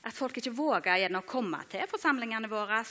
At 0.07 0.15
folk 0.15 0.37
ikke 0.37 0.55
våger 0.55 1.01
gjerne 1.01 1.23
å 1.23 1.27
komme 1.27 1.63
til 1.73 1.89
forsamlingene 1.91 2.51
våre. 2.53 2.83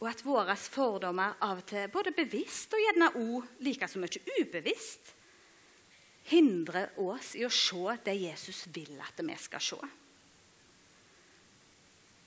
Og 0.00 0.08
at 0.10 0.24
våre 0.26 0.56
fordommer 0.56 1.36
av 1.44 1.60
og 1.60 1.66
til, 1.68 1.90
både 1.92 2.16
bevisst 2.16 2.72
og 2.74 2.82
gjerne 2.82 3.12
òg 3.20 3.60
like 3.62 3.86
så 3.86 4.00
mye 4.02 4.24
ubevisst, 4.40 5.12
hindrer 6.32 6.96
oss 7.02 7.36
i 7.36 7.44
å 7.44 7.52
se 7.52 7.98
det 8.06 8.16
Jesus 8.16 8.64
vil 8.72 8.96
at 9.04 9.20
vi 9.20 9.36
skal 9.38 9.62
se 9.62 9.78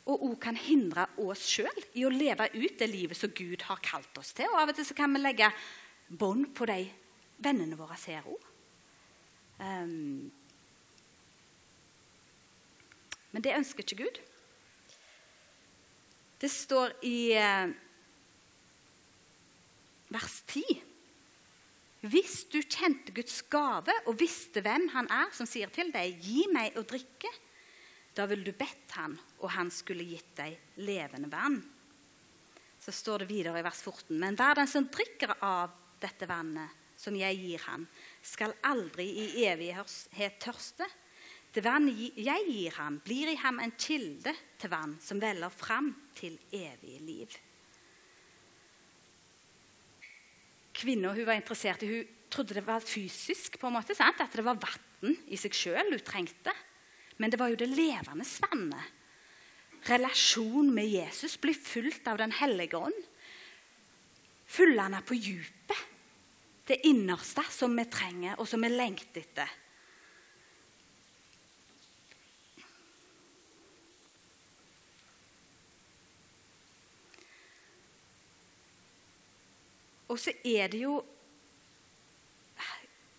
og 0.05 0.25
òg 0.27 0.35
kan 0.41 0.57
hindre 0.59 1.07
oss 1.21 1.47
sjøl 1.49 1.81
i 1.97 2.05
å 2.05 2.13
leve 2.13 2.47
ut 2.53 2.77
det 2.77 2.87
livet 2.91 3.17
som 3.17 3.33
Gud 3.33 3.65
har 3.65 3.81
kalt 3.85 4.17
oss 4.21 4.35
til. 4.37 4.49
Og 4.53 4.61
Av 4.61 4.69
og 4.69 4.77
til 4.77 4.97
kan 4.97 5.13
vi 5.15 5.21
legge 5.23 5.49
bånd 6.07 6.51
på 6.53 6.67
de 6.69 6.83
vennene 7.41 7.77
våre 7.79 7.97
ser 7.97 8.27
òg. 8.29 8.51
Um, 9.57 9.65
ehm, 9.65 10.31
men 13.33 13.43
det 13.43 13.55
ønsker 13.57 13.83
ikke 13.83 14.03
Gud. 14.05 14.19
Det 16.39 16.51
står 16.51 16.93
i 17.07 17.33
eh, 17.35 17.71
vers 20.13 20.35
10. 20.51 20.61
Hvis 22.05 22.43
du 22.53 22.59
kjente 22.61 23.11
Guds 23.15 23.41
gave 23.49 23.91
og 24.05 24.19
visste 24.19 24.61
hvem 24.61 24.87
Han 24.93 25.09
er, 25.09 25.31
som 25.33 25.47
sier 25.49 25.71
til 25.73 25.89
deg 25.91 26.19
'Gi 26.21 26.45
meg 26.53 26.77
å 26.77 26.85
drikke', 26.85 27.33
da 28.15 28.25
ville 28.29 28.47
du 28.47 28.55
bedt 28.55 28.95
han, 28.95 29.17
og 29.43 29.51
han 29.57 29.71
skulle 29.73 30.05
gitt 30.07 30.31
deg 30.37 30.55
levende 30.87 31.29
vann. 31.31 31.59
Så 32.79 32.93
står 32.93 33.23
det 33.23 33.31
videre 33.31 33.59
i 33.59 33.65
vers 33.65 33.81
14.: 33.81 34.15
Men 34.19 34.37
hver 34.39 34.55
den 34.59 34.69
som 34.71 34.87
drikker 34.87 35.35
av 35.43 35.73
dette 35.99 36.27
vannet 36.29 36.83
som 36.99 37.15
jeg 37.17 37.39
gir 37.41 37.63
ham, 37.67 37.87
skal 38.23 38.55
aldri 38.63 39.07
i 39.23 39.45
evighet 39.49 40.39
tørste. 40.39 40.87
Det 41.55 41.63
vann 41.63 41.87
jeg 41.87 42.47
gir 42.49 42.75
ham, 42.79 42.99
blir 43.03 43.31
i 43.31 43.39
ham 43.39 43.61
en 43.63 43.73
kilde 43.79 44.33
til 44.59 44.71
vann 44.71 44.97
som 45.03 45.21
veller 45.23 45.51
fram 45.51 45.91
til 46.15 46.35
evig 46.51 46.99
liv. 47.03 47.35
Kvinna 50.75 51.13
hun 51.15 51.27
var 51.27 51.39
interessert 51.39 51.83
i, 51.83 51.91
hun 51.91 52.15
trodde 52.31 52.57
det 52.57 52.65
var 52.67 52.83
fysisk, 52.83 53.59
på 53.59 53.69
en 53.69 53.77
måte, 53.77 53.95
sant? 53.95 54.19
at 54.19 54.35
det 54.35 54.43
var 54.43 54.59
vann 54.59 55.15
i 55.31 55.39
seg 55.39 55.55
sjøl 55.55 55.93
hun 55.93 56.03
trengte. 56.03 56.51
Men 57.17 57.31
det 57.31 57.39
var 57.39 57.51
jo 57.51 57.59
det 57.59 57.71
levende 57.71 58.25
vannet. 58.43 58.93
Relasjon 59.85 60.71
med 60.73 60.89
Jesus 60.89 61.37
blir 61.41 61.53
fulgt 61.53 62.07
av 62.07 62.17
Den 62.17 62.31
hellige 62.31 62.77
ånd. 62.77 63.03
Fyllende 64.45 65.01
på 65.05 65.15
djupet. 65.15 65.77
Det 66.65 66.79
innerste 66.87 67.43
som 67.53 67.75
vi 67.77 67.85
trenger, 67.85 68.39
og 68.39 68.47
som 68.49 68.63
vi 68.65 68.71
lengter 68.73 69.21
etter. 69.21 69.51
Og 80.09 80.19
så 80.21 80.33
er 80.45 80.69
det 80.71 80.81
jo 80.85 80.99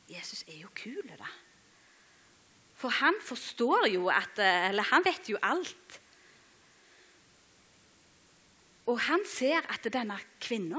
Jesus 0.07 0.45
er 0.47 0.61
jo 0.63 0.69
kul, 0.75 1.03
da. 1.19 1.27
For 2.87 2.95
han 3.03 3.17
forstår 3.19 3.89
jo 3.91 4.07
at 4.15 4.39
eh, 4.39 4.69
Eller 4.71 4.87
han 4.93 5.03
vet 5.03 5.27
jo 5.27 5.41
alt. 5.43 5.99
Og 8.87 9.01
han 9.09 9.25
ser 9.27 9.67
at 9.67 9.89
denne 9.91 10.15
kvinna 10.39 10.79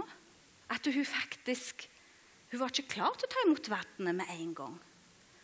At 0.72 0.88
hun 0.88 1.04
faktisk 1.04 1.90
Hun 2.54 2.62
var 2.62 2.72
ikke 2.72 2.94
klar 2.96 3.18
til 3.20 3.28
å 3.28 3.34
ta 3.34 3.44
imot 3.44 3.68
vannet 3.68 4.16
med 4.22 4.32
en 4.38 4.54
gang. 4.56 4.76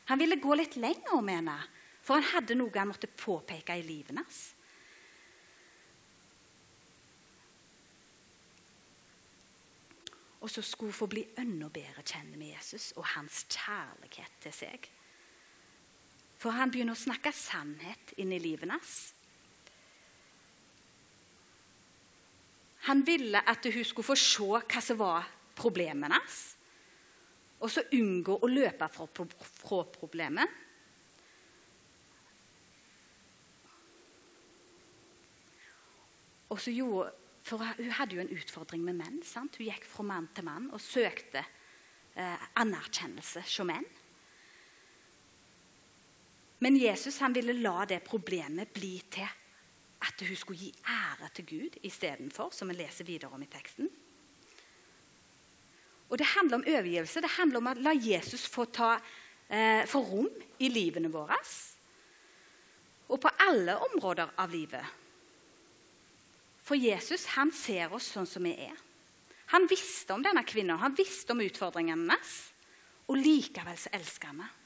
Han 0.08 0.20
ville 0.22 0.39
gå 0.39 0.55
litt 0.55 0.77
lenger 0.79 1.20
med 1.20 1.41
henne, 1.41 1.58
for 2.00 2.15
han 2.15 2.29
hadde 2.29 2.55
noe 2.55 2.72
han 2.77 2.88
måtte 2.88 3.10
påpeke 3.12 3.75
i 3.75 3.84
livet 3.84 4.15
hans. 4.15 4.39
Og 10.39 10.51
så 10.51 10.63
skulle 10.63 10.96
hun 10.96 11.01
få 11.01 11.12
bli 11.12 11.25
enda 11.43 11.67
bedre 11.67 12.08
kjent 12.08 12.39
med 12.39 12.53
Jesus 12.53 12.93
og 12.96 13.03
hans 13.17 13.43
kjærlighet 13.51 14.39
til 14.48 14.55
seg. 14.55 14.88
For 16.43 16.51
han 16.51 16.73
begynner 16.73 16.97
å 16.97 17.00
snakke 17.00 17.31
sannhet 17.31 18.17
inn 18.19 18.33
i 18.35 18.41
livet 18.43 18.67
hans. 18.67 19.13
Han 22.89 23.05
ville 23.07 23.39
at 23.47 23.63
hun 23.71 23.85
skulle 23.88 24.09
få 24.09 24.17
se 24.19 24.43
hva 24.43 24.81
som 24.83 25.00
var 25.00 25.29
problemet 25.55 26.12
hans, 26.12 26.41
og 27.63 27.71
så 27.71 27.85
unngå 27.95 28.35
å 28.43 28.50
løpe 28.51 28.89
fra, 28.91 29.07
fra 29.07 29.79
problemet. 29.88 30.59
Og 36.51 36.59
så 36.59 36.75
gjorde, 36.75 37.13
for 37.43 37.63
Hun 37.63 37.95
hadde 37.95 38.15
jo 38.17 38.21
en 38.21 38.35
utfordring 38.35 38.83
med 38.83 39.00
menn. 39.00 39.23
Sant? 39.23 39.55
Hun 39.55 39.67
gikk 39.67 39.88
fra 39.88 40.03
mann 40.07 40.27
til 40.35 40.45
mann 40.47 40.67
og 40.75 40.83
søkte 40.83 41.39
eh, 41.39 42.43
anerkjennelse 42.59 43.41
hos 43.47 43.63
menn. 43.67 43.88
Men 46.63 46.77
Jesus 46.79 47.20
han 47.20 47.34
ville 47.36 47.55
la 47.60 47.84
det 47.89 48.00
problemet 48.08 48.72
bli 48.72 48.96
til 49.12 49.27
at 50.03 50.24
hun 50.24 50.38
skulle 50.39 50.60
gi 50.60 50.72
ære 50.88 51.29
til 51.36 51.46
Gud 51.50 51.75
istedenfor, 51.84 52.53
som 52.55 52.72
vi 52.72 52.77
leser 52.77 53.08
videre 53.08 53.36
om 53.36 53.43
i 53.43 53.50
teksten. 53.51 53.89
Og 56.10 56.17
Det 56.17 56.29
handler 56.36 56.60
om 56.60 56.65
overgivelse. 56.67 57.22
Det 57.22 57.36
handler 57.36 57.60
om 57.60 57.70
å 57.72 57.75
la 57.82 57.93
Jesus 57.98 58.46
få 58.48 58.67
ta 58.70 58.93
eh, 59.50 59.84
få 59.89 60.03
rom 60.05 60.29
i 60.60 60.70
livene 60.70 61.12
våre. 61.12 61.39
Og 63.10 63.20
på 63.20 63.32
alle 63.48 63.79
områder 63.89 64.36
av 64.38 64.51
livet. 64.53 64.86
For 66.63 66.79
Jesus 66.79 67.25
han 67.36 67.51
ser 67.51 67.91
oss 67.91 68.12
sånn 68.13 68.29
som 68.29 68.46
vi 68.46 68.53
er. 68.70 68.77
Han 69.51 69.67
visste 69.67 70.15
om 70.15 70.24
denne 70.24 70.46
kvinnen, 70.48 70.79
han 70.79 70.96
visste 70.96 71.36
om 71.36 71.43
utfordringene 71.43 71.98
hennes. 72.13 72.36
Og 73.12 73.20
likevel 73.20 73.75
så 73.77 73.91
elsker 73.98 74.32
han 74.32 74.46
henne. 74.46 74.62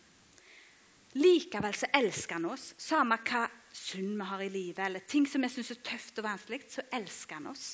Likevel 1.16 1.74
så 1.74 1.88
elsker 1.96 2.38
han 2.38 2.50
oss. 2.52 2.74
Samme 2.78 3.18
hva 3.24 3.46
synd 3.78 4.18
vi 4.20 4.28
har 4.28 4.44
i 4.44 4.50
livet, 4.52 4.84
eller 4.86 5.06
ting 5.08 5.28
som 5.30 5.42
vi 5.42 5.50
syns 5.52 5.72
er 5.74 5.84
tøft 5.86 6.20
og 6.20 6.28
vanskelig, 6.28 6.66
så 6.74 6.86
elsker 6.98 7.40
han 7.40 7.52
oss. 7.54 7.68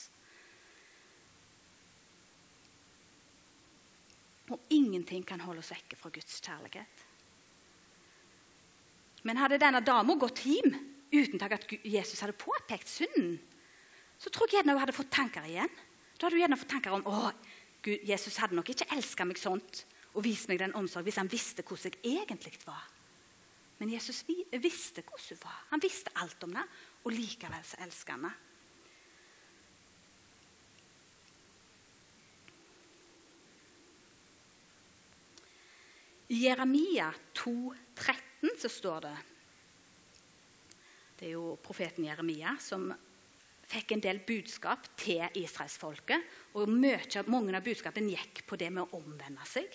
Og 4.52 4.60
ingenting 4.75 5.24
kan 5.25 5.42
holde 5.42 5.63
oss 5.63 5.72
vekke 5.74 5.98
fra 5.98 6.12
Guds 6.13 6.42
kjærlighet. 6.44 7.06
Men 9.24 9.40
hadde 9.40 9.62
denne 9.62 9.80
dama 9.86 10.18
gått 10.20 10.44
hjem 10.44 10.75
uten 11.13 11.42
at 11.46 11.72
Jesus 11.86 12.20
hadde 12.22 12.36
påpekt 12.38 12.90
synden, 12.92 13.38
så 14.20 14.30
tror 14.30 14.50
jeg 14.50 14.60
gjerne 14.62 14.75
hun 14.75 14.84
hadde 14.84 14.96
fått 14.96 15.12
tanker 15.13 15.46
igjen. 15.48 15.72
Da 16.18 16.28
hadde 16.28 16.38
hun 16.38 16.44
gjerne 16.44 16.60
fått 16.60 16.74
tanker 16.75 16.96
om 16.96 17.06
å, 17.08 17.32
Gud, 17.84 18.04
Jesus 18.08 18.38
hadde 18.40 18.56
nok 18.56 18.70
ikke 18.72 18.88
elska 18.96 19.25
meg 19.28 19.40
sånt 19.40 19.84
og 20.13 20.24
vist 20.24 20.48
meg 20.52 20.62
den 20.62 20.75
omsorg 20.78 21.08
hvis 21.08 21.20
han 21.20 21.32
visste 21.32 21.66
hvordan 21.66 21.98
jeg 22.04 22.22
egentlig 22.24 22.54
var. 22.63 22.92
Men 23.80 23.92
Jesus 23.92 24.24
visste 24.27 25.01
hvordan 25.01 25.30
hun 25.30 25.44
var. 25.44 25.62
Han 25.74 25.84
visste 25.84 26.13
alt 26.22 26.44
om 26.46 26.53
det, 26.56 26.65
og 27.03 27.15
likevel 27.15 27.63
så 27.68 27.80
elsker 27.84 28.18
han 28.18 28.27
henne. 28.27 28.50
I 36.34 36.46
Jeremia 36.48 37.12
2, 37.36 37.74
13 37.96 38.56
så 38.58 38.70
står 38.72 39.01
det 39.03 39.18
Det 41.20 41.27
er 41.27 41.34
jo 41.36 41.58
profeten 41.62 42.08
Jeremia 42.08 42.56
som 42.63 42.88
fikk 43.70 43.94
en 43.94 44.03
del 44.03 44.22
budskap 44.25 44.88
til 45.00 45.24
israelsfolket. 45.39 46.25
Og 46.58 46.72
mye, 46.72 47.24
mange 47.30 47.53
av 47.58 47.65
budskapene 47.65 48.15
gikk 48.15 48.44
på 48.50 48.58
det 48.60 48.72
med 48.74 48.86
å 48.86 49.00
omvende 49.01 49.46
seg. 49.50 49.68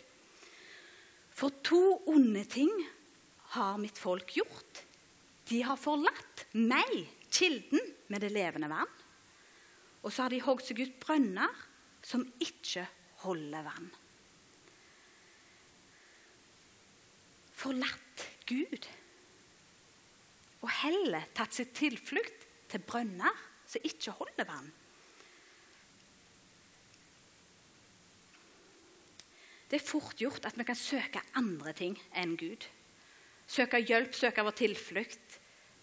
For 1.31 1.61
to 1.63 2.01
onde 2.11 2.43
ting 2.51 2.73
har 3.55 3.79
mitt 3.81 3.99
folk 3.99 4.35
gjort. 4.37 4.83
De 5.49 5.63
har 5.65 5.81
forlatt 5.81 6.45
meg, 6.53 7.07
kilden 7.33 7.81
med 8.13 8.25
det 8.25 8.33
levende 8.35 8.69
vann. 8.71 8.95
Og 10.05 10.13
så 10.13 10.25
har 10.25 10.33
de 10.33 10.43
hogd 10.45 10.65
seg 10.67 10.83
ut 10.85 10.99
brønner 11.03 11.65
som 12.05 12.25
ikke 12.43 12.85
holder 13.25 13.65
vann. 13.67 13.89
Forlatt 17.59 18.27
Gud 18.49 18.87
og 20.63 20.71
heller 20.83 21.27
tatt 21.37 21.55
sitt 21.55 21.75
tilflukt 21.79 22.47
til 22.71 22.83
brønner 22.87 23.35
som 23.69 23.85
ikke 23.87 24.15
holder 24.19 24.47
vann. 24.49 24.71
Det 29.69 29.77
er 29.77 29.85
fort 29.85 30.17
gjort 30.17 30.47
at 30.49 30.57
vi 30.57 30.65
kan 30.65 30.79
søke 30.79 31.21
andre 31.37 31.75
ting 31.77 31.99
enn 32.17 32.39
Gud. 32.41 32.65
Søke 33.49 33.81
hjelp, 33.81 34.13
søke 34.13 34.45
vår 34.45 34.57
tilflukt 34.59 35.39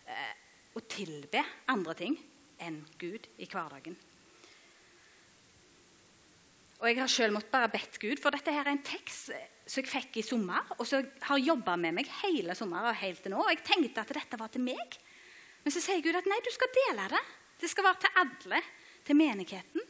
eh, 0.06 0.34
og 0.78 0.86
tilbe 0.92 1.42
andre 1.72 1.96
ting 1.98 2.18
enn 2.62 2.84
Gud 3.02 3.26
i 3.42 3.48
hverdagen. 3.50 3.96
Og 6.82 6.90
Jeg 6.90 7.00
har 7.00 7.10
selv 7.10 7.34
måttet 7.34 7.54
bare 7.56 7.72
bedt 7.72 7.98
Gud, 8.02 8.20
for 8.22 8.36
dette 8.36 8.52
her 8.54 8.68
er 8.68 8.76
en 8.76 8.86
tekst 8.86 9.32
som 9.66 9.82
jeg 9.82 9.90
fikk 9.90 10.20
i 10.20 10.26
sommer, 10.26 10.68
og 10.78 10.86
som 10.86 11.08
har 11.26 11.42
jobba 11.42 11.74
med 11.82 11.96
meg 11.98 12.10
hele 12.22 12.54
sommeren 12.58 12.92
og 12.92 13.00
helt 13.00 13.24
til 13.24 13.34
nå. 13.34 13.40
Og 13.42 13.50
jeg 13.50 13.64
tenkte 13.66 14.04
at 14.04 14.14
dette 14.14 14.38
var 14.38 14.52
til 14.54 14.62
meg. 14.68 14.98
Men 15.64 15.74
så 15.74 15.82
sier 15.82 16.04
Gud 16.06 16.20
at 16.20 16.28
nei, 16.30 16.38
du 16.46 16.52
skal 16.54 16.70
dele 16.76 17.08
det. 17.16 17.24
Det 17.64 17.72
skal 17.72 17.88
være 17.88 18.02
til 18.04 18.20
alle, 18.22 18.62
til 19.08 19.18
menigheten. 19.18 19.88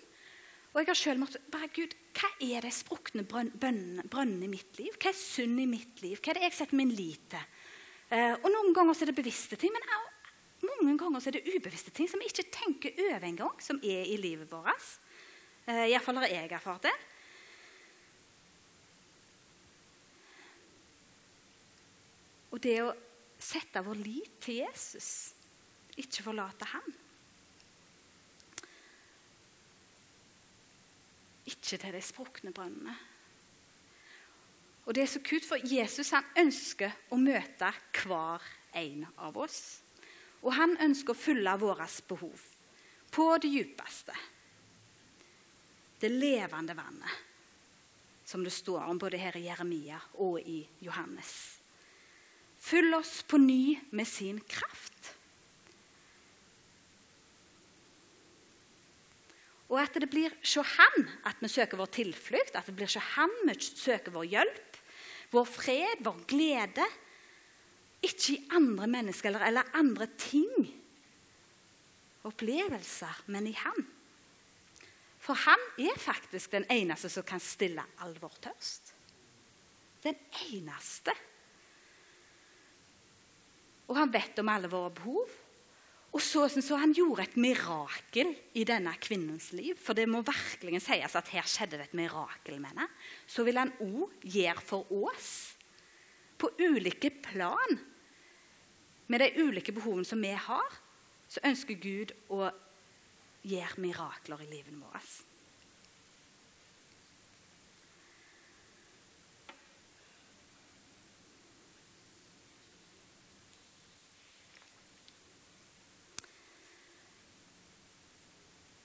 Og 0.71 0.81
jeg 0.81 0.87
har 0.91 0.99
selv 0.99 1.21
måttet 1.23 1.51
bare, 1.51 1.71
Gud, 1.75 1.95
Hva 2.15 2.29
er 2.39 2.63
de 2.63 2.71
sprukne 2.71 3.25
brønnene 3.27 4.47
i 4.47 4.51
mitt 4.51 4.79
liv? 4.79 4.95
Hva 4.95 5.11
er 5.11 5.19
synd 5.19 5.59
i 5.59 5.67
mitt 5.67 5.99
liv? 6.03 6.15
Hva 6.21 6.31
er 6.31 6.39
det 6.39 6.45
jeg 6.47 6.57
setter 6.61 6.79
min 6.79 6.93
lit 6.95 7.25
til? 7.33 7.54
Uh, 8.11 8.35
og 8.37 8.49
Noen 8.53 8.75
ganger 8.75 9.01
er 9.01 9.09
det 9.09 9.17
bevisste 9.17 9.57
ting, 9.59 9.73
men 9.73 9.87
mange 10.65 10.97
ganger 10.99 11.27
er 11.27 11.37
det 11.37 11.55
ubevisste 11.55 11.93
ting 11.95 12.09
som 12.09 12.21
vi 12.21 12.29
ikke 12.29 12.47
tenker 12.53 13.01
over 13.07 13.25
engang, 13.27 13.55
som 13.61 13.81
er 13.83 14.05
i 14.09 14.17
livet 14.21 14.49
vårt. 14.51 14.89
Uh, 15.65 15.85
Iallfall 15.87 16.21
har 16.21 16.31
jeg 16.31 16.51
erfart 16.53 16.85
det. 16.85 16.95
Og 22.53 22.61
det 22.63 22.77
å 22.83 22.93
sette 23.41 23.81
vår 23.83 23.97
lit 23.99 24.37
til 24.43 24.61
Jesus, 24.61 25.09
ikke 25.99 26.23
forlate 26.29 26.69
ham 26.71 26.93
ikke 31.45 31.77
til 31.77 31.93
de 31.93 32.01
sprukne 32.01 32.53
brønnene. 32.53 32.95
Og 34.85 34.93
det 34.93 35.05
er 35.05 35.09
så 35.09 35.21
kult, 35.25 35.45
for 35.47 35.61
Jesus 35.65 36.13
han 36.13 36.27
ønsker 36.37 36.93
å 37.09 37.17
møte 37.17 37.71
hver 37.97 38.43
en 38.77 39.05
av 39.17 39.37
oss. 39.41 39.81
Og 40.45 40.53
han 40.53 40.75
ønsker 40.81 41.15
å 41.15 41.17
fylle 41.17 41.55
våre 41.57 41.87
behov 42.07 42.43
på 43.15 43.27
det 43.41 43.49
djupeste. 43.49 44.13
Det 45.99 46.11
levende 46.11 46.75
vannet, 46.77 47.21
som 48.25 48.43
det 48.43 48.53
står 48.53 48.85
om 48.85 48.99
både 49.01 49.17
her 49.17 49.37
i 49.39 49.45
Jeremia 49.47 49.97
og 50.21 50.37
i 50.45 50.59
Johannes. 50.85 51.33
Fyll 52.61 52.93
oss 52.97 53.21
på 53.25 53.39
ny 53.41 53.77
med 53.95 54.07
sin 54.09 54.41
kraft. 54.49 55.13
Og 59.65 59.79
at 59.81 59.97
det 59.97 60.09
blir 60.11 60.33
hos 60.33 60.55
Han 60.77 61.07
at 61.25 61.41
vi 61.41 61.49
søker 61.49 61.79
vår 61.79 61.89
tilflukt, 61.93 62.53
at 62.53 62.67
det 62.69 62.75
blir 62.77 62.89
hos 62.89 63.13
Han 63.15 63.33
vi 63.47 63.57
søker 63.61 64.13
vår 64.13 64.27
hjelp, 64.29 64.74
vår 65.35 65.49
fred, 65.49 66.01
vår 66.05 66.23
glede. 66.29 66.85
Ikke 68.05 68.35
i 68.35 68.41
andre 68.55 68.87
mennesker 68.91 69.29
eller, 69.31 69.45
eller 69.49 69.75
andre 69.77 70.07
ting, 70.19 70.51
opplevelser, 72.25 73.23
men 73.33 73.47
i 73.49 73.55
Han. 73.63 73.85
For 75.25 75.37
Han 75.45 75.61
er 75.81 75.97
faktisk 75.97 76.53
den 76.53 76.67
eneste 76.69 77.09
som 77.09 77.25
kan 77.25 77.41
stille 77.41 77.83
all 78.05 78.13
vår 78.21 78.35
tørst. 78.49 78.93
Den 80.05 80.19
eneste. 80.51 81.15
Og 83.89 83.97
han 83.97 84.11
vet 84.13 84.37
om 84.41 84.49
alle 84.49 84.69
våre 84.69 84.91
behov. 84.93 85.33
Og 86.15 86.21
så 86.23 86.47
så 86.47 86.77
Han 86.79 86.93
gjorde 86.95 87.23
et 87.23 87.35
mirakel 87.37 88.31
i 88.55 88.63
denne 88.63 88.93
kvinnens 89.03 89.51
liv. 89.51 89.75
For 89.75 89.93
det 89.93 90.07
må 90.07 90.23
virkelig 90.23 90.81
sies 90.85 91.15
at 91.15 91.31
her 91.33 91.43
skjedde 91.43 91.77
det 91.77 91.89
et 91.89 91.97
mirakel 91.97 92.59
med 92.61 92.71
henne. 92.71 92.87
Så 93.27 93.43
vil 93.43 93.59
han 93.59 93.73
òg 93.83 94.13
gjøre 94.23 94.63
for 94.63 94.87
oss. 94.91 95.55
På 96.39 96.51
ulike 96.59 97.11
plan. 97.11 97.79
Med 99.07 99.19
de 99.19 99.43
ulike 99.43 99.75
behovene 99.75 100.07
som 100.07 100.21
vi 100.23 100.31
har, 100.31 100.79
så 101.27 101.43
ønsker 101.43 101.75
Gud 101.83 102.15
å 102.31 102.47
gjøre 103.45 103.83
mirakler 103.83 104.41
i 104.45 104.49
livet 104.49 104.79
vårt. 104.79 105.34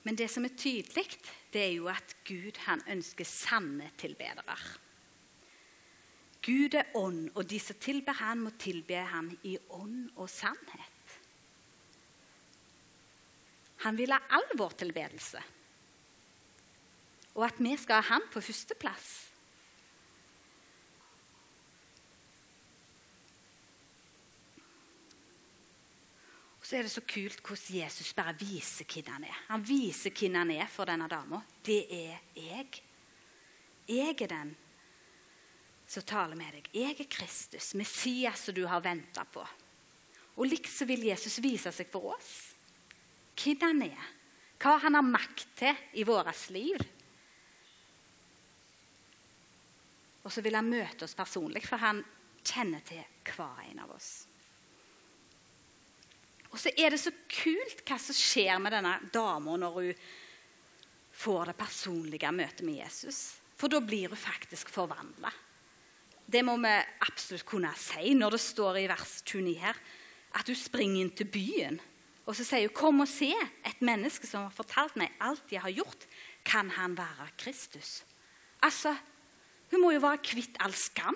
Men 0.03 0.17
det 0.17 0.31
som 0.33 0.47
er 0.49 0.57
tydelig, 0.57 1.07
det 1.53 1.61
er 1.61 1.75
jo 1.75 1.91
at 1.93 2.15
Gud 2.25 2.57
han 2.65 2.81
ønsker 2.89 3.29
sanne 3.29 3.91
tilbedere. 4.01 4.57
Gud 6.41 6.75
er 6.75 6.89
ånd, 6.97 7.27
og 7.37 7.45
de 7.51 7.59
som 7.61 7.77
tilber 7.77 8.17
han 8.17 8.41
må 8.41 8.55
tilbe 8.57 9.03
han 9.11 9.29
i 9.45 9.59
ånd 9.77 10.09
og 10.17 10.31
sannhet. 10.33 11.17
Han 13.85 13.97
vil 13.97 14.13
ha 14.13 14.21
all 14.37 14.49
vår 14.61 14.77
tilbedelse, 14.81 15.41
og 17.37 17.45
at 17.47 17.61
vi 17.61 17.77
skal 17.81 18.01
ha 18.01 18.15
ham 18.15 18.25
på 18.33 18.43
førsteplass. 18.45 19.30
Så 26.71 26.77
er 26.79 26.87
det 26.87 26.93
så 26.93 27.03
kult 27.03 27.41
hvordan 27.43 27.81
Jesus 27.81 28.13
bare 28.15 28.37
viser 28.39 28.87
hvem 28.87 29.09
han 29.11 29.25
er. 29.27 29.39
Han 29.49 29.65
viser 29.67 30.13
hvem 30.15 30.37
han 30.39 30.53
er 30.55 30.69
for 30.71 30.87
denne 30.87 31.09
dama. 31.11 31.41
Det 31.67 31.81
er 31.91 32.21
jeg. 32.39 32.69
Jeg 33.91 34.15
er 34.15 34.31
den 34.31 34.53
som 35.91 36.07
taler 36.07 36.39
med 36.39 36.55
deg. 36.55 36.69
Jeg 36.71 36.95
er 36.95 37.11
Kristus, 37.11 37.73
Messias 37.75 38.47
som 38.47 38.55
du 38.55 38.63
har 38.71 38.85
venta 38.87 39.27
på. 39.27 39.43
Og 40.39 40.47
liksom 40.47 40.93
vil 40.93 41.09
Jesus 41.11 41.41
vise 41.43 41.75
seg 41.75 41.91
for 41.91 42.13
oss 42.15 42.31
hvem 43.35 43.67
han 43.67 43.85
er. 43.91 44.09
Hva 44.63 44.79
han 44.87 44.95
har 44.95 45.11
makt 45.11 45.47
til 45.59 45.85
i 45.99 46.07
vårt 46.07 46.47
liv. 46.55 46.79
Og 50.23 50.31
så 50.31 50.39
vil 50.45 50.55
han 50.55 50.71
møte 50.71 51.03
oss 51.03 51.19
personlig, 51.19 51.67
for 51.67 51.83
han 51.83 52.05
kjenner 52.47 52.87
til 52.87 53.03
hver 53.27 53.65
en 53.67 53.89
av 53.89 53.97
oss. 53.99 54.30
Og 56.51 56.59
så 56.59 56.73
er 56.75 56.91
det 56.91 57.01
så 57.01 57.13
kult 57.31 57.85
hva 57.87 57.99
som 58.03 58.17
skjer 58.17 58.59
med 58.63 58.75
denne 58.75 58.97
dama 59.15 59.55
når 59.61 59.77
hun 59.77 60.01
får 61.21 61.51
det 61.51 61.59
personlige 61.61 62.33
møtet 62.35 62.65
med 62.67 62.81
Jesus. 62.81 63.21
For 63.59 63.71
da 63.71 63.83
blir 63.85 64.11
hun 64.11 64.19
faktisk 64.19 64.73
forvandla. 64.73 65.31
Det 66.31 66.43
må 66.47 66.57
vi 66.63 66.73
absolutt 67.07 67.47
kunne 67.47 67.73
si 67.79 68.15
når 68.15 68.37
det 68.37 68.43
står 68.43 68.81
i 68.81 68.89
vers 68.91 69.21
29 69.27 69.55
her 69.61 69.79
at 70.39 70.51
hun 70.51 70.59
springer 70.59 71.03
inn 71.03 71.15
til 71.15 71.29
byen. 71.31 71.81
Og 72.27 72.37
så 72.39 72.45
sier 72.47 72.69
hun, 72.69 72.75
'Kom 72.75 73.01
og 73.01 73.09
se, 73.09 73.35
et 73.67 73.83
menneske 73.83 74.27
som 74.27 74.47
har 74.47 74.55
fortalt 74.55 74.97
meg 74.97 75.11
alt 75.21 75.51
jeg 75.51 75.61
har 75.61 75.71
gjort.' 75.71 76.07
Kan 76.45 76.71
han 76.71 76.97
være 76.97 77.29
Kristus? 77.37 78.05
Altså, 78.63 78.97
Hun 79.71 79.83
må 79.83 79.91
jo 79.93 80.01
være 80.01 80.19
kvitt 80.19 80.57
all 80.59 80.73
skam, 80.75 81.15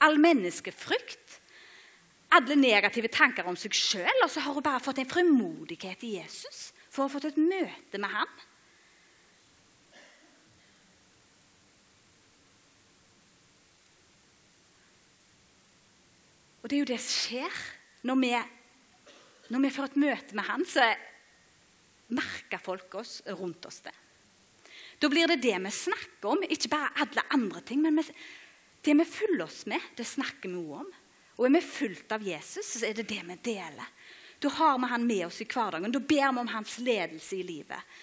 all 0.00 0.18
menneskefrykt 0.20 1.23
alle 2.34 2.56
negative 2.58 3.10
tanker 3.12 3.46
om 3.46 3.56
seg 3.58 3.74
sjøl, 3.76 4.24
og 4.24 4.30
så 4.32 4.42
har 4.42 4.56
hun 4.56 4.64
bare 4.64 4.82
fått 4.82 5.00
en 5.02 5.10
frimodighet 5.10 6.02
i 6.06 6.16
Jesus 6.18 6.72
for 6.88 7.04
å 7.04 7.06
ha 7.06 7.14
fått 7.14 7.30
et 7.30 7.40
møte 7.40 8.00
med 8.00 8.10
ham. 8.10 8.34
Og 16.64 16.70
det 16.70 16.78
er 16.78 16.80
jo 16.80 16.92
det 16.94 17.00
som 17.04 17.12
skjer 17.12 17.56
når 18.08 18.20
vi, 18.22 18.30
når 19.52 19.64
vi 19.66 19.72
får 19.74 19.90
et 19.90 20.00
møte 20.00 20.38
med 20.38 20.48
han, 20.48 20.64
så 20.64 20.86
merker 22.14 22.62
folk 22.62 22.96
oss 23.00 23.18
rundt 23.36 23.68
oss 23.68 23.82
det. 23.84 23.92
Da 25.02 25.10
blir 25.12 25.28
det 25.28 25.42
det 25.44 25.58
vi 25.60 25.72
snakker 25.76 26.30
om, 26.32 26.44
ikke 26.48 26.72
bare 26.72 27.04
alle 27.04 27.24
andre 27.36 27.60
ting. 27.68 27.82
Men 27.84 28.00
det 28.00 28.94
vi 28.96 29.04
fyller 29.08 29.44
oss 29.44 29.64
med, 29.68 29.82
det 29.98 30.06
snakker 30.08 30.48
vi 30.48 30.62
òg 30.62 30.78
om. 30.84 30.92
Og 31.36 31.46
er 31.48 31.54
vi 31.56 31.62
fulgt 31.66 32.12
av 32.14 32.22
Jesus, 32.22 32.76
så 32.76 32.86
er 32.86 32.98
det 32.98 33.08
det 33.10 33.22
vi 33.26 33.36
deler. 33.50 33.88
Da 34.38 34.50
har 34.58 34.78
vi 34.78 34.90
han 34.90 35.06
med 35.06 35.26
oss 35.26 35.40
i 35.42 35.46
hverdagen. 35.48 35.92
Da 35.92 36.00
ber 36.00 36.32
vi 36.32 36.42
om 36.42 36.52
hans 36.52 36.78
ledelse 36.78 37.38
i 37.38 37.46
livet. 37.46 37.94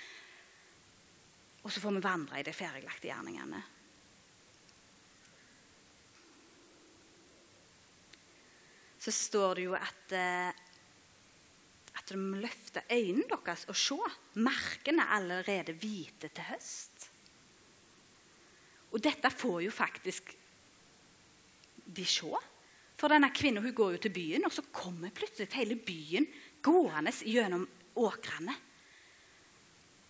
Og 1.62 1.72
så 1.72 1.84
får 1.84 1.96
vi 1.96 2.04
vandre 2.04 2.40
i 2.40 2.46
de 2.48 2.54
ferdiglagte 2.56 3.08
gjerningene. 3.12 3.62
Så 9.02 9.14
står 9.14 9.58
det 9.58 9.64
jo 9.66 9.78
at, 9.78 10.14
eh, 10.14 10.50
at 11.98 12.12
de 12.12 12.18
må 12.18 12.42
løfte 12.42 12.84
øynene 12.92 13.26
deres 13.30 13.66
og 13.70 13.78
se. 13.78 13.98
Markene 14.42 15.06
er 15.06 15.16
allerede 15.18 15.74
hvite 15.74 16.30
til 16.30 16.50
høst. 16.52 17.08
Og 18.92 19.02
dette 19.02 19.32
får 19.32 19.62
jo 19.66 19.72
faktisk 19.72 20.36
de 21.86 22.06
se. 22.06 22.30
For 23.02 23.10
denne 23.10 23.32
kvinnen 23.34 23.66
hun 23.66 23.74
går 23.74 23.96
jo 23.96 24.02
til 24.04 24.14
byen, 24.14 24.44
og 24.46 24.54
så 24.54 24.62
kommer 24.70 25.14
plutselig 25.16 25.50
hele 25.56 25.74
byen 25.82 26.28
gående 26.62 27.14
gjennom 27.26 27.64
åkrene. 27.98 28.54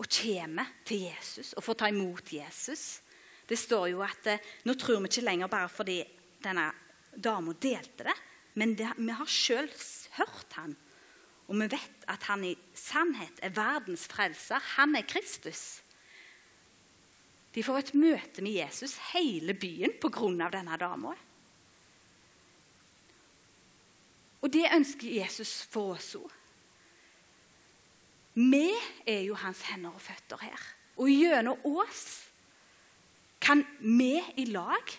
Og 0.02 0.10
kommer 0.12 0.74
til 0.84 1.06
Jesus 1.06 1.54
og 1.56 1.64
får 1.64 1.78
ta 1.80 1.88
imot 1.88 2.34
Jesus. 2.36 3.00
Det 3.48 3.56
står 3.60 3.94
jo 3.94 4.02
at 4.04 4.28
eh, 4.28 4.44
Nå 4.68 4.76
tror 4.76 5.00
vi 5.00 5.12
ikke 5.12 5.24
lenger 5.24 5.52
bare 5.52 5.72
fordi 5.72 6.02
denne 6.44 6.68
dama 7.16 7.54
delte 7.54 8.10
det, 8.10 8.18
men 8.60 8.76
det, 8.76 8.90
vi 8.98 9.16
har 9.16 9.30
sjøl 9.30 9.70
hørt 10.18 10.58
han. 10.58 10.76
Og 11.48 11.56
vi 11.62 11.70
vet 11.72 12.06
at 12.12 12.28
han 12.28 12.44
i 12.48 12.56
sannhet 12.76 13.40
er 13.44 13.56
verdens 13.56 14.04
frelser. 14.12 14.60
Han 14.76 14.96
er 15.00 15.08
Kristus. 15.08 15.82
De 17.56 17.64
får 17.64 17.82
et 17.82 17.98
møte 18.00 18.44
med 18.44 18.56
Jesus, 18.56 18.98
hele 19.12 19.56
byen, 19.56 19.96
pga. 20.00 20.50
denne 20.52 20.80
dama. 20.80 21.16
Og 24.42 24.54
det 24.54 24.70
ønsker 24.74 25.20
Jesus 25.22 25.62
for 25.70 25.96
oss 25.98 26.16
òg. 26.18 26.30
Vi 28.34 28.68
er 29.06 29.26
jo 29.28 29.36
hans 29.38 29.62
hender 29.68 29.94
og 29.94 30.02
føtter 30.02 30.40
her. 30.42 30.68
Og 30.98 31.12
gjennom 31.12 31.66
oss 31.68 32.06
kan 33.42 33.64
vi 33.80 34.16
i 34.40 34.48
lag 34.50 34.94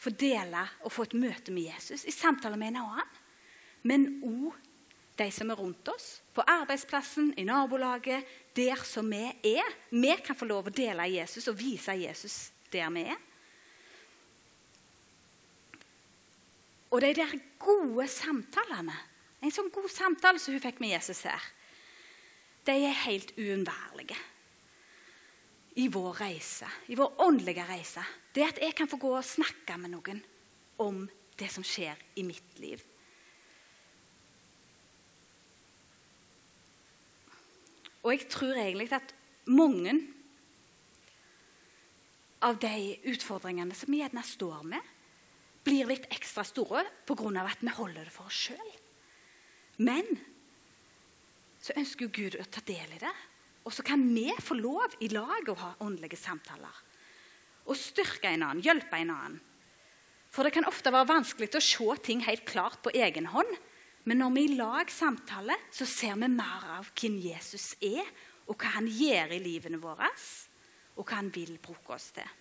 få 0.00 0.12
dele 0.16 0.64
og 0.86 0.94
få 0.94 1.04
et 1.08 1.18
møte 1.20 1.52
med 1.52 1.68
Jesus 1.68 2.06
i 2.08 2.14
samtale 2.14 2.56
med 2.56 2.72
en 2.72 2.82
annen. 2.84 3.16
Men 3.84 4.06
òg 4.24 4.56
de 5.20 5.28
som 5.32 5.50
er 5.52 5.58
rundt 5.58 5.88
oss, 5.92 6.20
på 6.32 6.44
arbeidsplassen, 6.48 7.34
i 7.36 7.44
nabolaget, 7.44 8.24
der 8.56 8.80
som 8.88 9.10
vi 9.10 9.26
er. 9.52 9.74
Vi 9.90 10.14
kan 10.24 10.36
få 10.36 10.48
lov 10.48 10.70
å 10.70 10.74
dele 10.74 11.08
Jesus 11.12 11.48
og 11.50 11.58
vise 11.60 11.96
Jesus 12.00 12.36
der 12.72 12.88
vi 12.94 13.04
er. 13.12 13.18
Og 16.90 17.00
de 17.00 17.14
der 17.14 17.38
gode 17.58 18.08
samtalene 18.10 18.96
En 19.40 19.52
sånn 19.54 19.70
god 19.72 19.88
samtale 19.88 20.36
som 20.36 20.52
hun 20.52 20.60
fikk 20.60 20.82
med 20.82 20.90
Jesus 20.92 21.22
her, 21.24 21.40
de 22.68 22.74
er 22.84 22.98
helt 23.06 23.30
uunnværlige 23.40 24.18
i 25.80 25.86
vår 25.88 26.18
reise, 26.20 26.68
i 26.92 26.98
vår 26.98 27.22
åndelige 27.24 27.64
reise. 27.64 28.04
Det 28.36 28.44
at 28.44 28.60
jeg 28.60 28.74
kan 28.76 28.90
få 28.90 28.98
gå 29.00 29.14
og 29.16 29.24
snakke 29.24 29.78
med 29.80 29.94
noen 29.94 30.20
om 30.84 31.06
det 31.40 31.48
som 31.48 31.64
skjer 31.64 31.96
i 32.20 32.24
mitt 32.26 32.60
liv. 32.60 32.82
Og 38.04 38.12
jeg 38.12 38.28
tror 38.32 38.56
egentlig 38.56 38.90
at 38.96 39.14
mange 39.48 39.94
av 42.44 42.60
de 42.60 42.96
utfordringene 43.12 43.76
som 43.76 43.92
vi 43.92 44.00
gjerne 44.00 44.24
står 44.24 44.64
med, 44.68 44.80
blir 45.70 45.88
litt 45.90 46.08
ekstra 46.10 46.44
store 46.46 46.84
pga. 47.06 47.46
at 47.46 47.62
vi 47.62 47.72
holder 47.78 48.04
det 48.04 48.12
for 48.12 48.26
oss 48.26 48.50
sjøl. 48.50 48.70
Men 49.78 50.04
så 51.60 51.76
ønsker 51.76 52.06
jo 52.06 52.12
Gud 52.12 52.36
å 52.40 52.48
ta 52.50 52.62
del 52.66 52.96
i 52.96 53.00
det. 53.00 53.14
Og 53.64 53.72
så 53.72 53.84
kan 53.84 54.02
vi 54.14 54.30
få 54.40 54.56
lov 54.56 54.96
i 55.04 55.10
lag 55.12 55.48
å 55.48 55.58
ha 55.60 55.74
åndelige 55.84 56.16
samtaler. 56.16 56.74
Og 57.68 57.76
styrke 57.76 58.32
en 58.32 58.42
annen, 58.42 58.64
hjelpe 58.64 58.96
en 58.96 59.12
annen. 59.12 59.40
For 60.30 60.46
det 60.46 60.54
kan 60.54 60.68
ofte 60.68 60.92
være 60.94 61.10
vanskelig 61.10 61.50
å 61.58 61.62
se 61.62 61.96
ting 62.06 62.22
helt 62.24 62.46
klart 62.48 62.80
på 62.82 62.92
egen 62.94 63.28
hånd. 63.32 63.50
Men 64.08 64.22
når 64.22 64.34
vi 64.34 64.44
i 64.46 64.56
lag 64.56 64.90
samtaler, 64.90 65.68
så 65.70 65.84
ser 65.84 66.16
vi 66.16 66.30
mer 66.32 66.68
av 66.78 66.88
hvem 66.96 67.18
Jesus 67.20 67.74
er, 67.84 68.06
og 68.48 68.56
hva 68.58 68.72
han 68.78 68.88
gjør 68.88 69.36
i 69.36 69.42
livene 69.42 69.78
våre, 69.82 70.08
og 70.96 71.04
hva 71.04 71.20
han 71.20 71.28
vil 71.34 71.58
bruke 71.62 71.94
oss 71.94 72.08
til. 72.16 72.39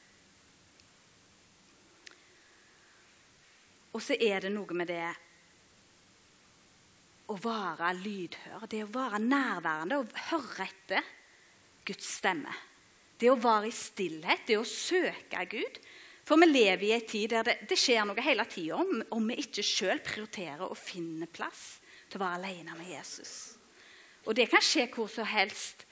Og 3.94 4.04
så 4.04 4.18
er 4.20 4.46
det 4.46 4.52
noe 4.54 4.78
med 4.78 4.90
det 4.92 5.06
å 7.30 7.38
være 7.38 7.94
lydhør, 8.00 8.66
det 8.70 8.84
å 8.86 8.92
være 8.94 9.22
nærværende 9.22 10.00
og 10.02 10.20
høre 10.30 10.66
etter 10.66 11.10
Guds 11.86 12.08
stemme. 12.20 12.54
Det 13.20 13.30
å 13.32 13.40
være 13.40 13.70
i 13.70 13.76
stillhet, 13.76 14.46
det 14.48 14.58
å 14.58 14.68
søke 14.68 15.44
Gud. 15.52 15.80
For 16.26 16.40
vi 16.40 16.48
lever 16.50 16.86
i 16.88 16.94
en 16.96 17.06
tid 17.10 17.34
der 17.34 17.48
det, 17.48 17.56
det 17.70 17.78
skjer 17.80 18.06
noe 18.06 18.24
hele 18.24 18.46
tida 18.50 18.78
om, 18.80 19.02
om 19.18 19.30
vi 19.32 19.40
ikke 19.42 19.66
sjøl 19.66 20.02
prioriterer 20.06 20.66
å 20.68 20.78
finne 20.78 21.26
plass 21.26 21.80
til 22.10 22.20
å 22.20 22.24
være 22.24 22.40
alene 22.40 22.78
med 22.78 22.92
Jesus. 22.94 23.34
Og 24.30 24.36
det 24.38 24.50
kan 24.52 24.64
skje 24.64 24.88
hvor 24.94 25.10
som 25.12 25.28
helst. 25.30 25.86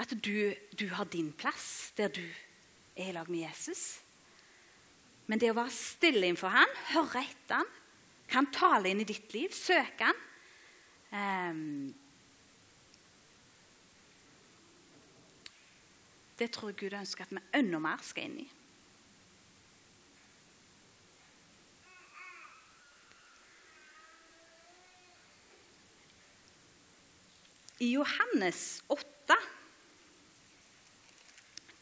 At 0.00 0.12
du, 0.24 0.50
du 0.74 0.86
har 0.96 1.06
din 1.12 1.30
plass 1.36 1.92
der 1.98 2.10
du 2.14 2.24
er 2.96 3.10
i 3.10 3.14
lag 3.14 3.28
med 3.30 3.44
Jesus. 3.44 4.00
Men 5.30 5.38
det 5.38 5.52
å 5.52 5.58
være 5.60 5.70
stille 5.70 6.26
innenfor 6.26 6.50
han, 6.50 6.72
høre 6.90 7.22
etter 7.22 7.60
han, 7.60 7.68
kan 8.30 8.48
tale 8.50 8.90
inn 8.90 9.02
i 9.02 9.06
ditt 9.06 9.30
liv, 9.34 9.52
søke 9.54 10.06
han 10.06 10.18
um, 11.54 11.90
Det 16.40 16.48
tror 16.54 16.70
jeg 16.70 16.78
Gud 16.80 16.96
ønsker 16.96 17.26
at 17.26 17.34
vi 17.36 17.42
enda 17.58 17.78
mer 17.84 18.00
skal 18.00 18.24
inn 18.24 18.38
i. 18.40 18.46
I 27.84 27.90
Johannes 27.92 28.62
8, 28.88 29.36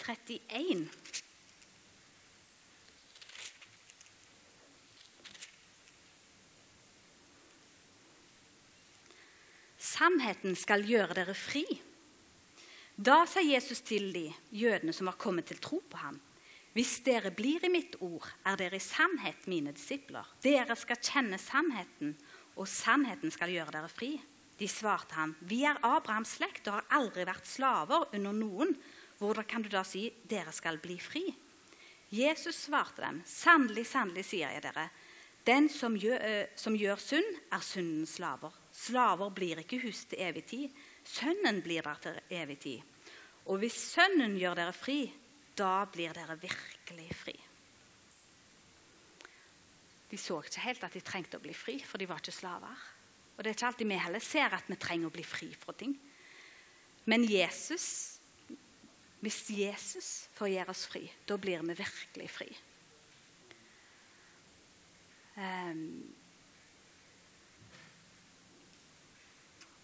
31 0.08 0.88
Sannheten 9.98 10.54
skal 10.54 10.84
gjøre 10.86 11.16
dere 11.16 11.34
fri. 11.34 11.64
Da 12.94 13.24
sa 13.26 13.42
Jesus 13.42 13.80
til 13.82 14.12
de 14.14 14.28
jødene 14.54 14.92
som 14.94 15.08
var 15.10 15.16
kommet 15.18 15.48
til 15.50 15.58
tro 15.62 15.80
på 15.90 15.98
ham. 15.98 16.20
Hvis 16.76 17.00
dere 17.02 17.32
blir 17.34 17.64
i 17.66 17.70
mitt 17.72 17.96
ord, 18.04 18.26
er 18.46 18.58
dere 18.60 18.78
i 18.78 18.84
sannhet 18.84 19.48
mine 19.50 19.72
disipler. 19.74 20.26
Dere 20.44 20.76
skal 20.78 21.00
kjenne 21.02 21.38
sannheten, 21.42 22.12
og 22.54 22.70
sannheten 22.70 23.32
skal 23.34 23.50
gjøre 23.50 23.74
dere 23.74 23.90
fri. 23.90 24.12
De 24.58 24.68
svarte 24.70 25.18
ham, 25.18 25.34
vi 25.40 25.64
er 25.66 25.80
Abrahams 25.82 26.36
slekt 26.38 26.68
og 26.70 26.78
har 26.78 26.88
aldri 27.00 27.26
vært 27.26 27.50
slaver 27.50 28.06
under 28.14 28.36
noen. 28.36 28.76
Hvordan 29.18 29.50
kan 29.50 29.66
du 29.66 29.70
da 29.72 29.82
si 29.86 30.04
dere 30.30 30.54
skal 30.54 30.78
bli 30.82 31.00
fri? 31.02 31.24
Jesus 32.14 32.68
svarte 32.68 33.02
dem, 33.02 33.22
sannelig, 33.26 33.88
sannelig 33.90 34.28
sier 34.30 34.54
jeg 34.54 34.68
dere, 34.68 34.90
Den 35.48 35.68
som 35.72 35.94
gjør, 35.96 36.20
eh, 36.20 36.46
som 36.56 36.74
gjør 36.76 36.98
synd, 37.00 37.36
er 37.50 37.62
syndens 37.64 38.18
slaver. 38.18 38.52
Slaver 38.78 39.32
blir 39.34 39.58
ikke 39.62 39.80
hus 39.82 40.04
til 40.06 40.20
evig 40.22 40.44
tid. 40.52 40.74
Sønnen 41.02 41.62
blir 41.64 41.82
der 41.82 42.02
til 42.02 42.20
evig 42.38 42.58
tid. 42.62 43.14
Og 43.48 43.58
hvis 43.62 43.78
Sønnen 43.94 44.36
gjør 44.38 44.58
dere 44.60 44.76
fri, 44.76 45.00
da 45.58 45.82
blir 45.90 46.14
dere 46.14 46.36
virkelig 46.38 47.08
fri. 47.18 47.34
De 50.08 50.16
så 50.20 50.38
ikke 50.40 50.62
helt 50.64 50.84
at 50.86 50.94
de 50.94 51.02
trengte 51.04 51.40
å 51.40 51.42
bli 51.42 51.56
fri, 51.56 51.76
for 51.84 52.00
de 52.00 52.06
var 52.08 52.22
ikke 52.22 52.36
slaver. 52.36 52.84
Og 53.36 53.42
det 53.42 53.50
er 53.50 53.56
ikke 53.56 53.66
alltid 53.68 53.90
vi 53.90 53.98
heller 54.02 54.24
ser 54.24 54.54
at 54.56 54.70
vi 54.70 54.78
trenger 54.80 55.10
å 55.10 55.14
bli 55.14 55.24
fri 55.26 55.50
fra 55.58 55.74
ting. 55.76 55.92
Men 57.08 57.24
Jesus, 57.28 58.18
hvis 59.20 59.42
Jesus 59.52 60.08
får 60.36 60.52
gjøre 60.54 60.74
oss 60.74 60.86
fri, 60.90 61.04
da 61.28 61.36
blir 61.40 61.62
vi 61.66 61.76
virkelig 61.78 62.30
fri. 62.32 62.48
Um, 65.38 65.82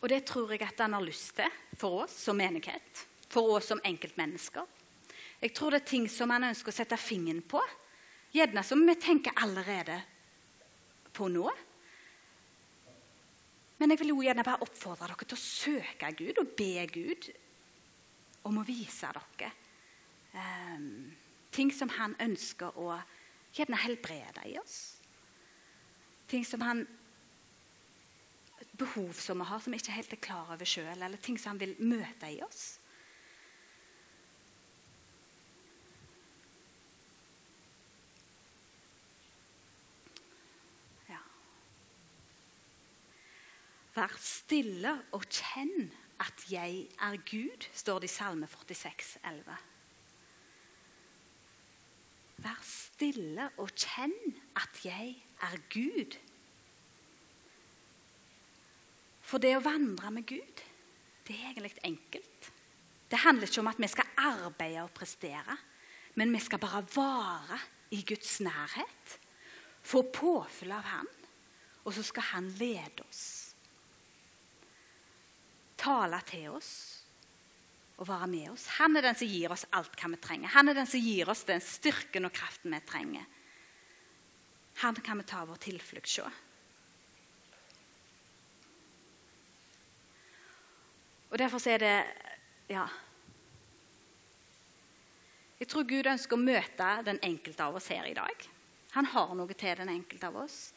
og 0.04 0.10
det 0.12 0.26
tror 0.28 0.50
jeg 0.52 0.60
at 0.66 0.82
han 0.84 0.92
har 0.92 1.04
lyst 1.04 1.38
til 1.38 1.52
for 1.80 2.02
oss 2.04 2.14
som 2.26 2.36
menighet, 2.36 3.06
for 3.32 3.54
oss 3.56 3.70
som 3.72 3.80
enkeltmennesker. 3.88 4.66
Jeg 5.40 5.52
tror 5.56 5.72
det 5.72 5.78
er 5.80 5.88
ting 5.88 6.08
som 6.12 6.28
han 6.34 6.44
ønsker 6.50 6.68
å 6.68 6.76
sette 6.76 6.98
fingeren 7.00 7.40
på, 7.48 7.62
gjerne 8.36 8.60
som 8.66 8.82
vi 8.84 8.94
tenker 9.00 9.32
allerede 9.40 9.96
på 11.16 11.30
nå. 11.32 11.46
Men 13.80 13.94
jeg 13.94 14.02
vil 14.02 14.12
jo 14.12 14.20
gjerne 14.26 14.44
bare 14.44 14.60
oppfordre 14.66 15.08
dere 15.08 15.24
til 15.24 15.38
å 15.38 15.40
søke 15.40 16.10
Gud 16.20 16.40
og 16.42 16.52
be 16.58 16.84
Gud 16.92 17.30
om 18.44 18.60
å 18.60 18.66
vise 18.68 19.08
dere 19.08 19.48
um, 20.36 21.14
ting 21.54 21.72
som 21.72 21.88
han 21.96 22.12
ønsker 22.20 22.76
å 22.76 22.98
gjerne 23.56 23.80
helbrede 23.86 24.44
i 24.52 24.58
oss. 24.60 24.98
Ting 26.28 26.44
som 26.44 26.60
han 26.66 26.84
behov 28.78 29.12
som 29.18 29.38
vi 29.38 29.46
har, 29.48 29.60
som 29.60 29.72
vi 29.72 29.78
ikke 29.80 29.94
helt 29.94 30.12
er 30.16 30.22
klar 30.22 30.50
over 30.54 30.68
sjøl, 30.68 31.02
eller 31.02 31.20
ting 31.22 31.38
som 31.40 31.54
han 31.54 31.60
vil 31.60 31.76
møte 31.78 32.30
i 32.30 32.40
oss. 32.44 32.64
Ja. 41.10 41.20
Vær 43.94 44.16
stille 44.18 44.96
og 45.14 45.28
kjenn 45.30 45.92
at 46.22 46.44
jeg 46.50 46.84
er 47.02 47.16
Gud, 47.30 47.68
står 47.74 48.02
det 48.02 48.10
i 48.10 48.14
Salme 48.14 48.50
46, 48.50 49.18
11. 49.24 49.56
Vær 52.44 52.60
stille 52.66 53.48
og 53.62 53.70
kjenn 53.78 54.14
at 54.58 54.84
jeg 54.84 55.16
er 55.42 55.60
Gud. 55.72 56.18
For 59.24 59.40
det 59.40 59.54
å 59.56 59.64
vandre 59.64 60.10
med 60.12 60.26
Gud, 60.28 60.62
det 61.24 61.36
er 61.36 61.52
egentlig 61.52 61.72
enkelt. 61.86 62.50
Det 63.08 63.22
handler 63.22 63.48
ikke 63.48 63.62
om 63.62 63.70
at 63.70 63.80
vi 63.80 63.88
skal 63.88 64.10
arbeide 64.20 64.84
og 64.84 64.92
prestere, 64.96 65.56
men 66.18 66.32
vi 66.34 66.40
skal 66.44 66.60
bare 66.62 66.82
vare 66.94 67.58
i 67.94 68.02
Guds 68.06 68.36
nærhet. 68.44 69.16
Få 69.84 70.04
påfyll 70.12 70.72
av 70.74 70.84
Han, 70.92 71.08
og 71.84 71.94
så 71.94 72.04
skal 72.04 72.28
Han 72.32 72.50
lede 72.60 73.04
oss. 73.04 73.24
Tale 75.80 76.20
til 76.28 76.48
oss 76.54 76.74
og 77.98 78.08
være 78.08 78.28
med 78.30 78.48
oss. 78.50 78.66
Han 78.80 78.96
er 78.96 79.06
den 79.06 79.18
som 79.18 79.28
gir 79.30 79.52
oss 79.54 79.66
alt 79.76 79.94
hva 80.00 80.10
vi 80.14 80.20
trenger. 80.22 80.50
Han 80.56 80.70
er 80.70 80.78
den 80.78 80.88
som 80.90 81.02
gir 81.02 81.28
oss 81.30 81.44
den 81.46 81.62
styrken 81.62 82.26
og 82.26 82.34
kraften 82.34 82.74
vi 82.74 82.80
trenger. 82.88 83.28
Han 84.82 84.96
kan 85.06 85.20
vi 85.20 85.28
ta 85.28 85.44
vår 85.46 85.60
tilflukt 85.62 86.16
hos. 86.18 86.40
Og 91.34 91.38
Derfor 91.38 91.58
er 91.68 91.78
det 91.78 92.04
Ja. 92.70 92.86
Jeg 95.58 95.68
tror 95.68 95.82
Gud 95.82 96.06
ønsker 96.06 96.36
å 96.36 96.44
møte 96.44 97.02
den 97.04 97.18
enkelte 97.22 97.64
av 97.64 97.74
oss 97.74 97.88
her 97.88 98.04
i 98.06 98.14
dag. 98.14 98.46
Han 98.92 99.04
har 99.04 99.34
noe 99.34 99.54
til 99.54 99.76
den 99.76 99.88
enkelte 99.88 100.26
av 100.26 100.36
oss. 100.36 100.72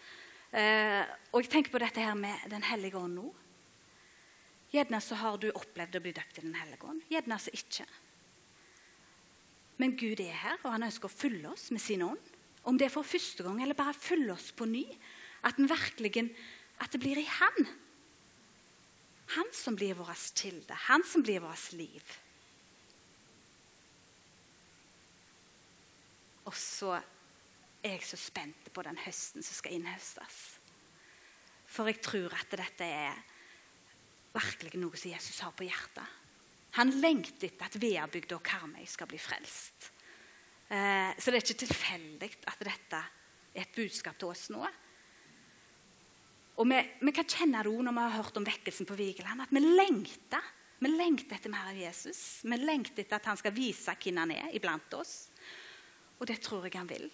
Eh, 0.51 1.05
og 1.31 1.43
jeg 1.43 1.51
tenker 1.51 1.71
på 1.71 1.79
dette 1.79 2.01
her 2.01 2.15
med 2.15 2.49
Den 2.49 2.63
hellige 2.63 2.97
ånd 2.97 3.15
nå. 3.15 3.33
Gjerne 4.73 5.01
så 5.01 5.15
har 5.15 5.37
du 5.37 5.51
opplevd 5.51 5.95
å 5.95 6.01
bli 6.01 6.11
døpt 6.11 6.39
i 6.39 6.41
Den 6.41 6.55
hellige 6.55 6.89
ånd, 6.89 7.01
gjerne 7.09 7.39
så 7.39 7.53
ikke. 7.53 7.85
Men 9.77 9.95
Gud 9.95 10.19
er 10.19 10.33
her, 10.33 10.57
og 10.63 10.71
han 10.71 10.83
ønsker 10.83 11.05
å 11.05 11.17
fylle 11.19 11.49
oss 11.49 11.69
med 11.71 11.81
sin 11.81 12.01
ånd. 12.01 12.33
Om 12.63 12.77
det 12.77 12.85
er 12.85 12.95
for 12.97 13.03
første 13.03 13.43
gang 13.43 13.61
eller 13.61 13.75
bare 13.75 13.93
fylle 13.93 14.33
oss 14.33 14.51
på 14.51 14.65
ny. 14.65 14.87
At, 15.43 15.53
virkelig, 15.57 16.35
at 16.79 16.91
det 16.91 16.99
blir 16.99 17.17
i 17.17 17.29
Han. 17.29 17.67
Han 19.35 19.49
som 19.53 19.75
blir 19.75 19.97
vår 19.97 20.13
kilde. 20.35 20.73
Han 20.87 21.03
som 21.03 21.23
blir 21.23 21.43
vårt 21.43 21.71
liv. 21.75 22.13
Og 26.47 26.55
så 26.55 26.93
er 27.83 27.97
jeg 27.97 28.05
så 28.07 28.19
spent 28.19 28.69
på 28.73 28.83
den 28.87 28.99
høsten 29.03 29.43
som 29.43 29.59
skal 29.59 29.75
innhøstes. 29.75 30.37
For 31.67 31.89
jeg 31.91 31.99
tror 32.03 32.33
at 32.37 32.55
dette 32.55 32.87
er 32.87 33.19
virkelig 34.37 34.79
noe 34.79 34.95
som 34.95 35.11
Jesus 35.11 35.41
har 35.43 35.51
på 35.57 35.67
hjertet. 35.67 36.15
Han 36.77 36.93
lengter 37.01 37.49
etter 37.49 37.67
at 37.67 37.77
Veabygda 37.81 38.37
og 38.37 38.45
Karmøy 38.45 38.85
skal 38.87 39.09
bli 39.09 39.19
frelst. 39.19 39.91
Eh, 40.69 41.11
så 41.17 41.31
det 41.31 41.39
er 41.39 41.45
ikke 41.45 41.63
tilfeldig 41.63 42.29
at 42.51 42.63
dette 42.67 42.99
er 43.01 43.63
et 43.63 43.75
budskap 43.75 44.19
til 44.19 44.31
oss 44.31 44.47
nå. 44.53 44.63
Og 46.57 46.65
vi, 46.65 46.79
vi 47.05 47.13
kan 47.13 47.27
kjenne 47.29 47.61
det 47.65 47.73
når 47.85 47.93
vi 47.93 48.05
har 48.05 48.17
hørt 48.17 48.39
om 48.39 48.47
vekkelsen 48.47 48.87
på 48.89 48.97
Vigeland, 48.97 49.43
at 49.45 49.53
vi 49.53 49.61
lengter. 49.61 50.53
Vi 50.77 50.89
lengter 50.93 51.37
etter 51.37 51.53
mer 51.53 51.71
av 51.71 51.77
Jesus. 51.77 52.41
Vi 52.45 52.57
lengter 52.57 53.03
etter 53.03 53.17
at 53.17 53.29
han 53.29 53.39
skal 53.39 53.53
vise 53.55 53.93
hvem 53.97 54.19
han 54.21 54.33
er 54.35 54.51
iblant 54.57 54.93
oss. 54.97 55.15
Og 56.17 56.25
det 56.29 56.39
tror 56.45 56.65
jeg 56.65 56.77
han 56.77 56.89
vil. 56.89 57.07